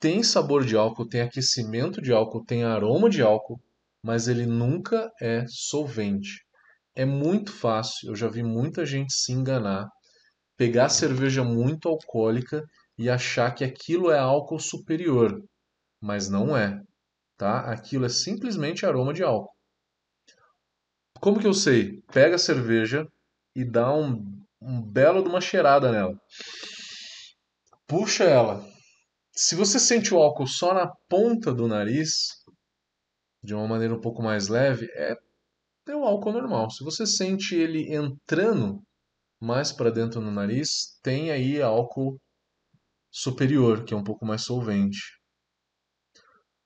Tem 0.00 0.22
sabor 0.22 0.64
de 0.64 0.76
álcool, 0.76 1.08
tem 1.08 1.20
aquecimento 1.20 2.00
de 2.00 2.12
álcool, 2.12 2.44
tem 2.44 2.64
aroma 2.64 3.10
de 3.10 3.22
álcool, 3.22 3.60
mas 4.02 4.28
ele 4.28 4.46
nunca 4.46 5.10
é 5.20 5.44
solvente. 5.46 6.44
É 6.94 7.04
muito 7.04 7.52
fácil, 7.52 8.10
eu 8.10 8.16
já 8.16 8.28
vi 8.28 8.42
muita 8.42 8.86
gente 8.86 9.12
se 9.12 9.32
enganar, 9.32 9.88
pegar 10.56 10.88
cerveja 10.88 11.44
muito 11.44 11.88
alcoólica 11.88 12.62
e 12.96 13.10
achar 13.10 13.54
que 13.54 13.64
aquilo 13.64 14.10
é 14.10 14.18
álcool 14.18 14.58
superior, 14.58 15.42
mas 16.00 16.28
não 16.28 16.56
é, 16.56 16.80
tá? 17.36 17.60
Aquilo 17.60 18.04
é 18.04 18.08
simplesmente 18.08 18.86
aroma 18.86 19.12
de 19.12 19.22
álcool. 19.22 19.52
Como 21.20 21.40
que 21.40 21.46
eu 21.46 21.54
sei? 21.54 22.02
Pega 22.12 22.36
a 22.36 22.38
cerveja 22.38 23.06
e 23.54 23.64
dá 23.64 23.94
um, 23.94 24.22
um 24.60 24.82
belo 24.82 25.22
de 25.22 25.28
uma 25.28 25.40
cheirada 25.40 25.90
nela. 25.90 26.20
Puxa 27.86 28.24
ela. 28.24 28.64
Se 29.32 29.54
você 29.54 29.80
sente 29.80 30.14
o 30.14 30.18
álcool 30.18 30.46
só 30.46 30.72
na 30.74 30.86
ponta 31.08 31.52
do 31.52 31.66
nariz, 31.66 32.28
de 33.42 33.54
uma 33.54 33.66
maneira 33.66 33.94
um 33.94 34.00
pouco 34.00 34.22
mais 34.22 34.48
leve, 34.48 34.86
é 34.92 35.16
é 35.86 35.94
o 35.94 36.04
álcool 36.04 36.32
normal. 36.32 36.70
Se 36.70 36.82
você 36.82 37.06
sente 37.06 37.54
ele 37.54 37.94
entrando 37.94 38.82
mais 39.40 39.70
para 39.72 39.90
dentro 39.90 40.20
no 40.20 40.30
nariz, 40.30 40.98
tem 41.02 41.30
aí 41.30 41.60
álcool 41.60 42.18
superior, 43.14 43.84
que 43.84 43.94
é 43.94 43.96
um 43.96 44.02
pouco 44.02 44.26
mais 44.26 44.42
solvente. 44.42 44.98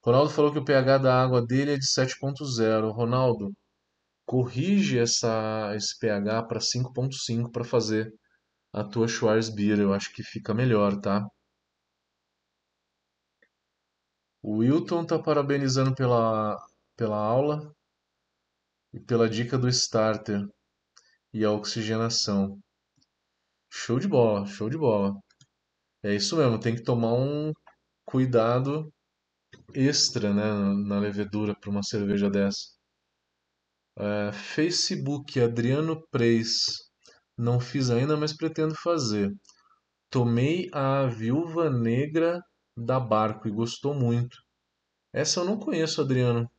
Ronaldo 0.02 0.30
falou 0.30 0.50
que 0.50 0.58
o 0.58 0.64
pH 0.64 0.98
da 0.98 1.22
água 1.22 1.44
dele 1.44 1.74
é 1.74 1.76
de 1.76 1.84
7.0. 1.84 2.90
Ronaldo, 2.90 3.52
corrige 4.24 4.98
essa, 4.98 5.74
esse 5.76 5.98
pH 5.98 6.44
para 6.44 6.58
5.5 6.60 7.52
para 7.52 7.64
fazer 7.64 8.10
a 8.72 8.82
tua 8.82 9.06
Schwarzbier. 9.06 9.78
Eu 9.78 9.92
acho 9.92 10.10
que 10.14 10.22
fica 10.22 10.54
melhor, 10.54 10.98
tá? 11.00 11.28
O 14.42 14.58
Wilton 14.58 15.04
tá 15.04 15.18
parabenizando 15.18 15.94
pela, 15.94 16.56
pela 16.96 17.18
aula 17.18 17.70
e 18.94 19.00
pela 19.00 19.28
dica 19.28 19.58
do 19.58 19.68
starter 19.68 20.46
e 21.30 21.44
a 21.44 21.50
oxigenação. 21.52 22.58
Show 23.70 23.98
de 24.00 24.08
bola, 24.08 24.46
show 24.46 24.70
de 24.70 24.78
bola. 24.78 25.14
É 26.08 26.14
isso 26.14 26.38
mesmo, 26.38 26.58
tem 26.58 26.74
que 26.74 26.82
tomar 26.82 27.12
um 27.12 27.52
cuidado 28.06 28.90
extra, 29.74 30.32
né, 30.32 30.42
na 30.88 30.98
levedura 30.98 31.54
para 31.54 31.68
uma 31.68 31.82
cerveja 31.82 32.30
dessa. 32.30 32.60
É, 33.98 34.32
Facebook, 34.32 35.38
Adriano 35.38 36.02
Preis. 36.10 36.64
Não 37.36 37.60
fiz 37.60 37.90
ainda, 37.90 38.16
mas 38.16 38.34
pretendo 38.34 38.74
fazer. 38.74 39.30
Tomei 40.08 40.70
a 40.72 41.06
Viúva 41.08 41.68
Negra 41.68 42.40
da 42.74 42.98
Barco 42.98 43.46
e 43.46 43.52
gostou 43.52 43.92
muito. 43.92 44.38
Essa 45.12 45.40
eu 45.40 45.44
não 45.44 45.58
conheço, 45.58 46.00
Adriano. 46.00 46.50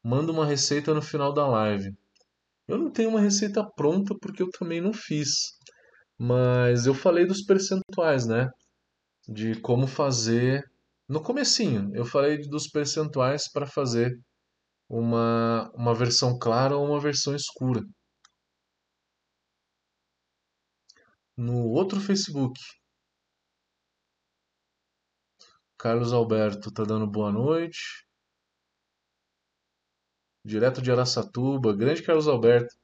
Manda 0.00 0.30
uma 0.30 0.46
receita 0.46 0.94
no 0.94 1.02
final 1.02 1.34
da 1.34 1.44
live. 1.44 1.92
Eu 2.68 2.78
não 2.78 2.88
tenho 2.88 3.10
uma 3.10 3.20
receita 3.20 3.68
pronta 3.68 4.14
porque 4.22 4.44
eu 4.44 4.50
também 4.50 4.80
não 4.80 4.92
fiz. 4.92 5.58
Mas 6.22 6.84
eu 6.84 6.92
falei 6.92 7.24
dos 7.24 7.42
percentuais, 7.42 8.26
né? 8.26 8.50
De 9.28 9.58
como 9.62 9.86
fazer 9.86 10.62
no 11.08 11.22
comecinho. 11.22 11.90
Eu 11.94 12.04
falei 12.04 12.38
dos 12.38 12.68
percentuais 12.68 13.50
para 13.50 13.66
fazer 13.66 14.12
uma, 14.88 15.70
uma 15.74 15.94
versão 15.94 16.38
clara 16.38 16.76
ou 16.76 16.86
uma 16.86 17.00
versão 17.00 17.34
escura. 17.34 17.82
No 21.36 21.68
outro 21.70 21.98
Facebook, 22.00 22.60
Carlos 25.78 26.12
Alberto 26.12 26.70
tá 26.70 26.84
dando 26.84 27.06
boa 27.06 27.32
noite. 27.32 28.06
Direto 30.44 30.82
de 30.82 30.92
Araçatuba, 30.92 31.74
grande 31.74 32.02
Carlos 32.02 32.28
Alberto. 32.28 32.74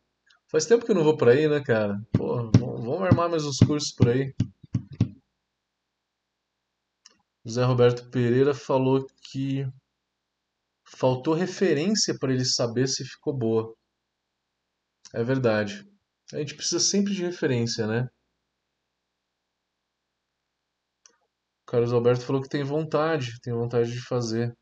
Faz 0.51 0.64
tempo 0.64 0.85
que 0.87 0.92
eu 0.92 0.96
não 0.96 1.05
vou 1.05 1.16
por 1.16 1.29
aí, 1.29 1.49
né, 1.49 1.61
cara? 1.62 2.01
Pô, 2.12 2.51
armar 3.07 3.29
mais 3.29 3.45
uns 3.45 3.59
cursos 3.59 3.92
por 3.92 4.09
aí. 4.09 4.35
José 7.45 7.64
Roberto 7.64 8.11
Pereira 8.11 8.55
falou 8.55 9.07
que 9.23 9.64
faltou 10.85 11.35
referência 11.35 12.16
para 12.19 12.33
ele 12.33 12.45
saber 12.45 12.88
se 12.88 13.05
ficou 13.05 13.33
boa. 13.33 13.75
É 15.14 15.23
verdade. 15.23 15.88
A 16.33 16.38
gente 16.38 16.57
precisa 16.57 16.81
sempre 16.81 17.14
de 17.14 17.23
referência, 17.23 17.87
né? 17.87 18.09
O 21.62 21.66
Carlos 21.66 21.92
Alberto 21.92 22.25
falou 22.25 22.42
que 22.42 22.49
tem 22.49 22.64
vontade, 22.64 23.40
tem 23.40 23.53
vontade 23.53 23.92
de 23.92 24.01
fazer. 24.01 24.57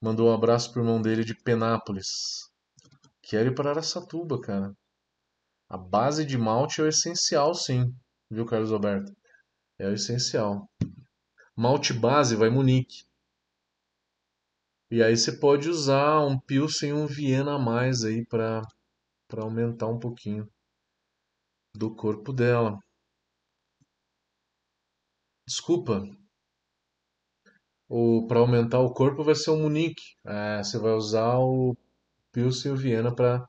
Mandou 0.00 0.30
um 0.30 0.34
abraço 0.34 0.72
pro 0.72 0.82
irmão 0.82 1.02
dele 1.02 1.24
de 1.24 1.34
Penápolis. 1.34 2.48
Quero 3.20 3.50
ir 3.50 3.54
para 3.54 3.70
Araçatuba, 3.70 4.40
cara. 4.40 4.72
A 5.70 5.76
base 5.76 6.24
de 6.24 6.38
malte 6.38 6.80
é 6.80 6.84
o 6.84 6.88
essencial, 6.88 7.52
sim, 7.54 7.94
viu, 8.30 8.46
Carlos 8.46 8.72
Alberto? 8.72 9.12
É 9.78 9.86
o 9.86 9.92
essencial. 9.92 10.66
Malte 11.54 11.92
base 11.92 12.34
vai 12.34 12.48
Munique. 12.48 13.04
E 14.90 15.02
aí 15.02 15.14
você 15.14 15.38
pode 15.38 15.68
usar 15.68 16.20
um 16.24 16.40
Pilsen 16.40 16.90
e 16.90 16.92
um 16.94 17.06
Viena 17.06 17.56
a 17.56 17.58
mais 17.58 18.02
aí 18.02 18.24
para 18.26 18.62
aumentar 19.36 19.88
um 19.88 19.98
pouquinho 19.98 20.50
do 21.76 21.94
corpo 21.94 22.32
dela. 22.32 22.78
Desculpa. 25.46 26.02
Para 28.26 28.38
aumentar 28.38 28.80
o 28.80 28.92
corpo 28.94 29.22
vai 29.22 29.34
ser 29.34 29.50
o 29.50 29.58
Munique. 29.58 30.16
É, 30.24 30.62
você 30.62 30.78
vai 30.78 30.92
usar 30.92 31.38
o 31.38 31.76
Pilsen 32.32 32.72
e 32.72 32.74
o 32.74 32.76
Viena 32.76 33.14
para 33.14 33.46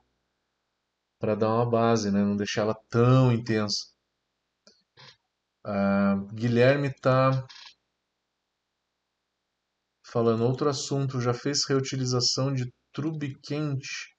para 1.20 1.34
dar 1.34 1.54
uma 1.54 1.66
base, 1.66 2.10
né? 2.10 2.24
Não 2.24 2.34
deixar 2.34 2.62
ela 2.62 2.74
tão 2.88 3.30
intensa. 3.30 3.92
Uh, 5.64 6.26
Guilherme 6.32 6.90
tá 6.94 7.46
falando 10.02 10.44
outro 10.44 10.68
assunto. 10.68 11.20
Já 11.20 11.34
fez 11.34 11.64
reutilização 11.66 12.52
de 12.52 12.72
trube 12.90 13.38
quente? 13.42 14.16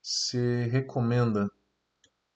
Se 0.00 0.66
recomenda? 0.68 1.50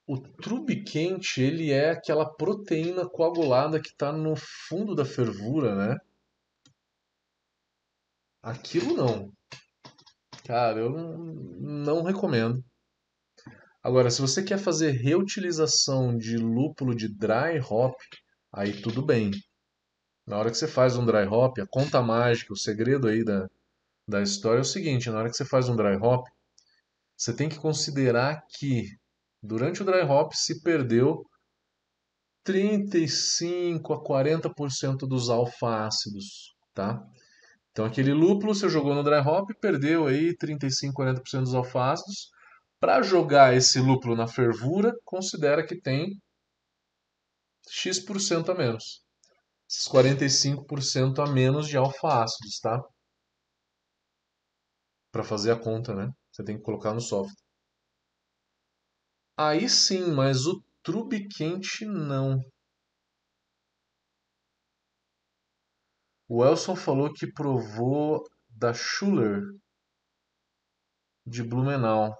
O 0.04 0.18
trube 0.18 0.82
quente 0.82 1.40
ele 1.40 1.70
é 1.70 1.90
aquela 1.90 2.28
proteína 2.28 3.08
coagulada 3.08 3.80
que 3.80 3.90
está 3.90 4.10
no 4.10 4.34
fundo 4.34 4.96
da 4.96 5.04
fervura, 5.04 5.76
né? 5.76 5.96
Aquilo 8.42 8.96
não. 8.96 9.32
Cara, 10.44 10.80
eu 10.80 10.90
não 10.90 12.02
recomendo. 12.02 12.64
Agora, 13.82 14.10
se 14.10 14.20
você 14.20 14.42
quer 14.42 14.58
fazer 14.58 14.90
reutilização 14.90 16.14
de 16.16 16.36
lúpulo 16.36 16.94
de 16.94 17.08
dry 17.08 17.58
hop, 17.66 17.94
aí 18.52 18.78
tudo 18.82 19.00
bem. 19.00 19.30
Na 20.26 20.36
hora 20.36 20.50
que 20.50 20.58
você 20.58 20.68
faz 20.68 20.98
um 20.98 21.06
dry 21.06 21.26
hop, 21.26 21.58
a 21.58 21.66
conta 21.66 22.02
mágica, 22.02 22.52
o 22.52 22.58
segredo 22.58 23.08
aí 23.08 23.24
da, 23.24 23.48
da 24.06 24.20
história 24.20 24.58
é 24.58 24.60
o 24.60 24.64
seguinte: 24.64 25.08
na 25.08 25.18
hora 25.18 25.30
que 25.30 25.36
você 25.36 25.46
faz 25.46 25.68
um 25.70 25.76
dry 25.76 25.96
hop, 25.96 26.26
você 27.16 27.34
tem 27.34 27.48
que 27.48 27.58
considerar 27.58 28.42
que 28.58 28.84
durante 29.42 29.80
o 29.80 29.84
dry 29.84 30.02
hop 30.02 30.34
se 30.34 30.62
perdeu 30.62 31.24
35 32.44 33.94
a 33.94 34.04
40% 34.04 35.08
dos 35.08 35.30
alfa-ácidos, 35.30 36.54
tá? 36.74 37.02
Então 37.70 37.86
aquele 37.86 38.12
lúpulo 38.12 38.54
você 38.54 38.68
jogou 38.68 38.94
no 38.94 39.02
dry 39.02 39.26
hop, 39.26 39.50
perdeu 39.58 40.06
aí 40.06 40.36
35, 40.36 41.02
40% 41.02 41.40
dos 41.44 41.54
alfa-ácidos 41.54 42.30
para 42.80 43.02
jogar 43.02 43.54
esse 43.54 43.78
lúpulo 43.78 44.16
na 44.16 44.26
fervura, 44.26 44.92
considera 45.04 45.64
que 45.64 45.78
tem 45.78 46.18
X% 47.68 48.50
a 48.50 48.54
menos. 48.54 49.04
Esses 49.68 49.86
45% 49.86 51.20
a 51.20 51.30
menos 51.30 51.68
de 51.68 51.76
alfa-ácidos, 51.76 52.58
tá? 52.60 52.82
Para 55.12 55.22
fazer 55.22 55.52
a 55.52 55.60
conta, 55.60 55.94
né? 55.94 56.10
Você 56.32 56.42
tem 56.42 56.56
que 56.56 56.62
colocar 56.62 56.94
no 56.94 57.00
software. 57.00 57.36
Aí 59.36 59.68
sim, 59.68 60.12
mas 60.12 60.46
o 60.46 60.62
trube 60.82 61.28
quente 61.28 61.84
não. 61.84 62.40
O 66.28 66.44
Elson 66.44 66.76
falou 66.76 67.12
que 67.12 67.32
provou 67.32 68.22
da 68.48 68.72
Schuller 68.72 69.42
de 71.26 71.42
Blumenau. 71.42 72.19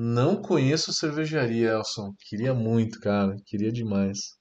Não 0.00 0.40
conheço 0.40 0.92
cervejaria, 0.92 1.70
Elson. 1.70 2.14
Queria 2.20 2.54
muito, 2.54 3.00
cara. 3.00 3.34
Queria 3.44 3.72
demais 3.72 4.38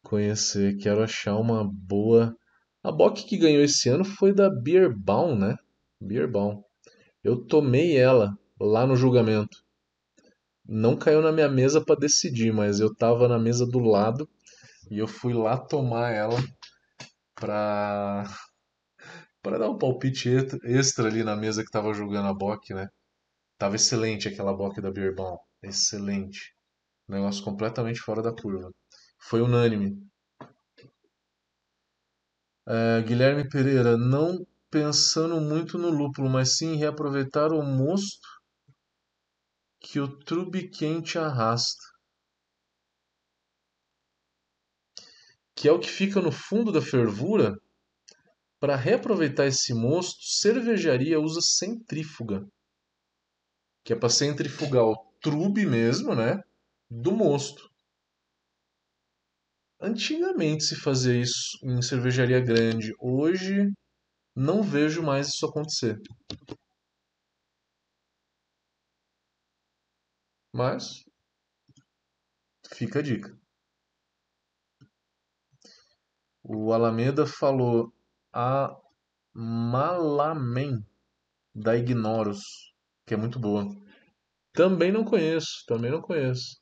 conhecer. 0.00 0.76
Quero 0.76 1.02
achar 1.02 1.34
uma 1.36 1.68
boa. 1.68 2.36
A 2.80 2.92
Bock 2.92 3.26
que 3.26 3.36
ganhou 3.36 3.64
esse 3.64 3.88
ano 3.88 4.04
foi 4.04 4.32
da 4.32 4.48
Beerbaum, 4.48 5.36
né? 5.36 5.56
Beerbaum. 6.00 6.62
Eu 7.24 7.44
tomei 7.46 7.96
ela 7.96 8.38
lá 8.60 8.86
no 8.86 8.94
julgamento. 8.94 9.58
Não 10.64 10.96
caiu 10.96 11.20
na 11.20 11.32
minha 11.32 11.48
mesa 11.48 11.84
para 11.84 11.98
decidir, 11.98 12.52
mas 12.52 12.78
eu 12.78 12.94
tava 12.94 13.26
na 13.26 13.40
mesa 13.40 13.66
do 13.66 13.80
lado 13.80 14.28
e 14.88 14.98
eu 14.98 15.08
fui 15.08 15.34
lá 15.34 15.58
tomar 15.58 16.12
ela 16.12 16.38
pra 17.34 18.24
para 19.42 19.58
dar 19.58 19.68
um 19.68 19.78
palpite 19.78 20.28
extra 20.62 21.08
ali 21.08 21.24
na 21.24 21.34
mesa 21.34 21.64
que 21.64 21.70
tava 21.72 21.92
julgando 21.92 22.28
a 22.28 22.34
Bock, 22.34 22.72
né? 22.72 22.88
Tava 23.58 23.74
excelente 23.74 24.28
aquela 24.28 24.54
boca 24.56 24.80
da 24.80 24.90
Beerball. 24.90 25.40
Excelente. 25.60 26.54
Negócio 27.08 27.42
completamente 27.42 27.98
fora 27.98 28.22
da 28.22 28.32
curva. 28.32 28.70
Foi 29.18 29.40
unânime. 29.42 30.00
É, 32.66 33.02
Guilherme 33.02 33.48
Pereira, 33.48 33.96
não 33.96 34.46
pensando 34.70 35.40
muito 35.40 35.76
no 35.76 35.90
lúpulo, 35.90 36.30
mas 36.30 36.56
sim 36.56 36.76
reaproveitar 36.76 37.52
o 37.52 37.62
mosto 37.62 38.28
que 39.80 39.98
o 39.98 40.06
trube 40.06 40.68
quente 40.68 41.18
arrasta. 41.18 41.82
Que 45.56 45.66
é 45.66 45.72
o 45.72 45.80
que 45.80 45.88
fica 45.88 46.20
no 46.20 46.30
fundo 46.30 46.70
da 46.70 46.80
fervura. 46.80 47.58
Para 48.60 48.76
reaproveitar 48.76 49.46
esse 49.46 49.74
mosto, 49.74 50.20
cervejaria 50.22 51.18
usa 51.20 51.40
centrífuga, 51.40 52.46
que 53.84 53.92
é 53.92 53.96
para 53.96 54.08
centrifugar 54.08 54.84
o 54.84 54.96
trube 55.20 55.66
mesmo, 55.66 56.14
né, 56.14 56.40
do 56.90 57.12
mosto. 57.12 57.68
Antigamente 59.80 60.64
se 60.64 60.76
fazia 60.76 61.20
isso 61.20 61.56
em 61.62 61.80
cervejaria 61.80 62.40
grande. 62.40 62.92
Hoje 62.98 63.72
não 64.34 64.62
vejo 64.62 65.02
mais 65.02 65.28
isso 65.28 65.46
acontecer. 65.46 66.00
Mas 70.52 71.04
fica 72.74 72.98
a 72.98 73.02
dica. 73.02 73.38
O 76.42 76.72
Alameda 76.72 77.26
falou 77.26 77.92
a 78.32 78.74
Malamen 79.34 80.84
da 81.54 81.76
Ignoros, 81.76 82.67
que 83.08 83.14
é 83.14 83.16
muito 83.16 83.38
boa. 83.40 83.66
Também 84.52 84.92
não 84.92 85.04
conheço, 85.04 85.64
também 85.66 85.90
não 85.90 86.02
conheço. 86.02 86.60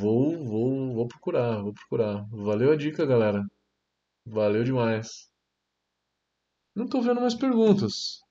Vou, 0.00 0.44
vou, 0.44 0.94
vou 0.94 1.08
procurar, 1.08 1.62
vou 1.62 1.72
procurar. 1.72 2.26
Valeu 2.30 2.72
a 2.72 2.76
dica, 2.76 3.06
galera. 3.06 3.42
Valeu 4.26 4.64
demais. 4.64 5.30
Não 6.74 6.88
tô 6.88 7.00
vendo 7.00 7.20
mais 7.20 7.34
perguntas. 7.34 8.23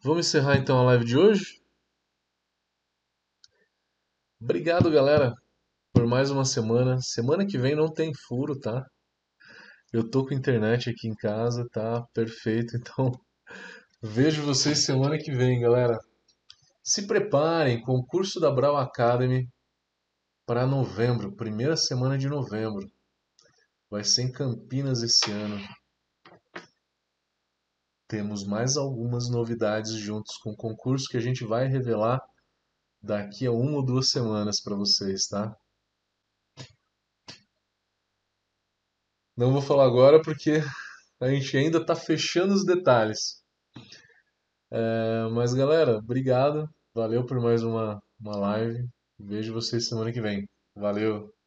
Vamos 0.00 0.28
encerrar 0.28 0.56
então 0.56 0.78
a 0.78 0.84
live 0.84 1.04
de 1.04 1.18
hoje? 1.18 1.60
Obrigado, 4.40 4.88
galera, 4.92 5.34
por 5.92 6.06
mais 6.06 6.30
uma 6.30 6.44
semana. 6.44 7.00
Semana 7.00 7.44
que 7.44 7.58
vem 7.58 7.74
não 7.74 7.92
tem 7.92 8.12
furo, 8.14 8.56
tá? 8.60 8.86
Eu 9.92 10.08
tô 10.08 10.24
com 10.24 10.34
internet 10.34 10.88
aqui 10.88 11.08
em 11.08 11.16
casa, 11.16 11.68
tá 11.72 12.06
perfeito. 12.14 12.76
Então, 12.78 13.10
vejo 14.00 14.44
vocês 14.44 14.84
semana 14.84 15.18
que 15.18 15.32
vem, 15.32 15.60
galera. 15.60 15.98
Se 16.84 17.08
preparem, 17.08 17.82
concurso 17.82 18.38
da 18.38 18.52
Brau 18.52 18.76
Academy 18.76 19.48
para 20.46 20.64
novembro, 20.64 21.34
primeira 21.34 21.76
semana 21.76 22.16
de 22.16 22.28
novembro. 22.28 22.88
Vai 23.90 24.04
ser 24.04 24.22
em 24.22 24.30
Campinas 24.30 25.02
esse 25.02 25.28
ano 25.32 25.58
temos 28.08 28.44
mais 28.44 28.76
algumas 28.76 29.28
novidades 29.30 29.92
juntos 29.92 30.36
com 30.38 30.50
o 30.52 30.56
concurso 30.56 31.08
que 31.08 31.16
a 31.16 31.20
gente 31.20 31.44
vai 31.44 31.68
revelar 31.68 32.20
daqui 33.02 33.46
a 33.46 33.52
uma 33.52 33.76
ou 33.76 33.84
duas 33.84 34.08
semanas 34.10 34.60
para 34.60 34.74
vocês, 34.74 35.26
tá? 35.26 35.54
Não 39.36 39.52
vou 39.52 39.62
falar 39.62 39.86
agora 39.86 40.20
porque 40.20 40.52
a 41.20 41.28
gente 41.28 41.56
ainda 41.56 41.78
está 41.78 41.94
fechando 41.94 42.54
os 42.54 42.64
detalhes. 42.64 43.42
É, 44.70 45.28
mas 45.32 45.54
galera, 45.54 45.98
obrigado. 45.98 46.68
Valeu 46.94 47.24
por 47.24 47.40
mais 47.40 47.62
uma, 47.62 48.02
uma 48.20 48.36
live. 48.36 48.88
Vejo 49.18 49.54
vocês 49.54 49.86
semana 49.86 50.12
que 50.12 50.20
vem. 50.20 50.48
Valeu! 50.74 51.37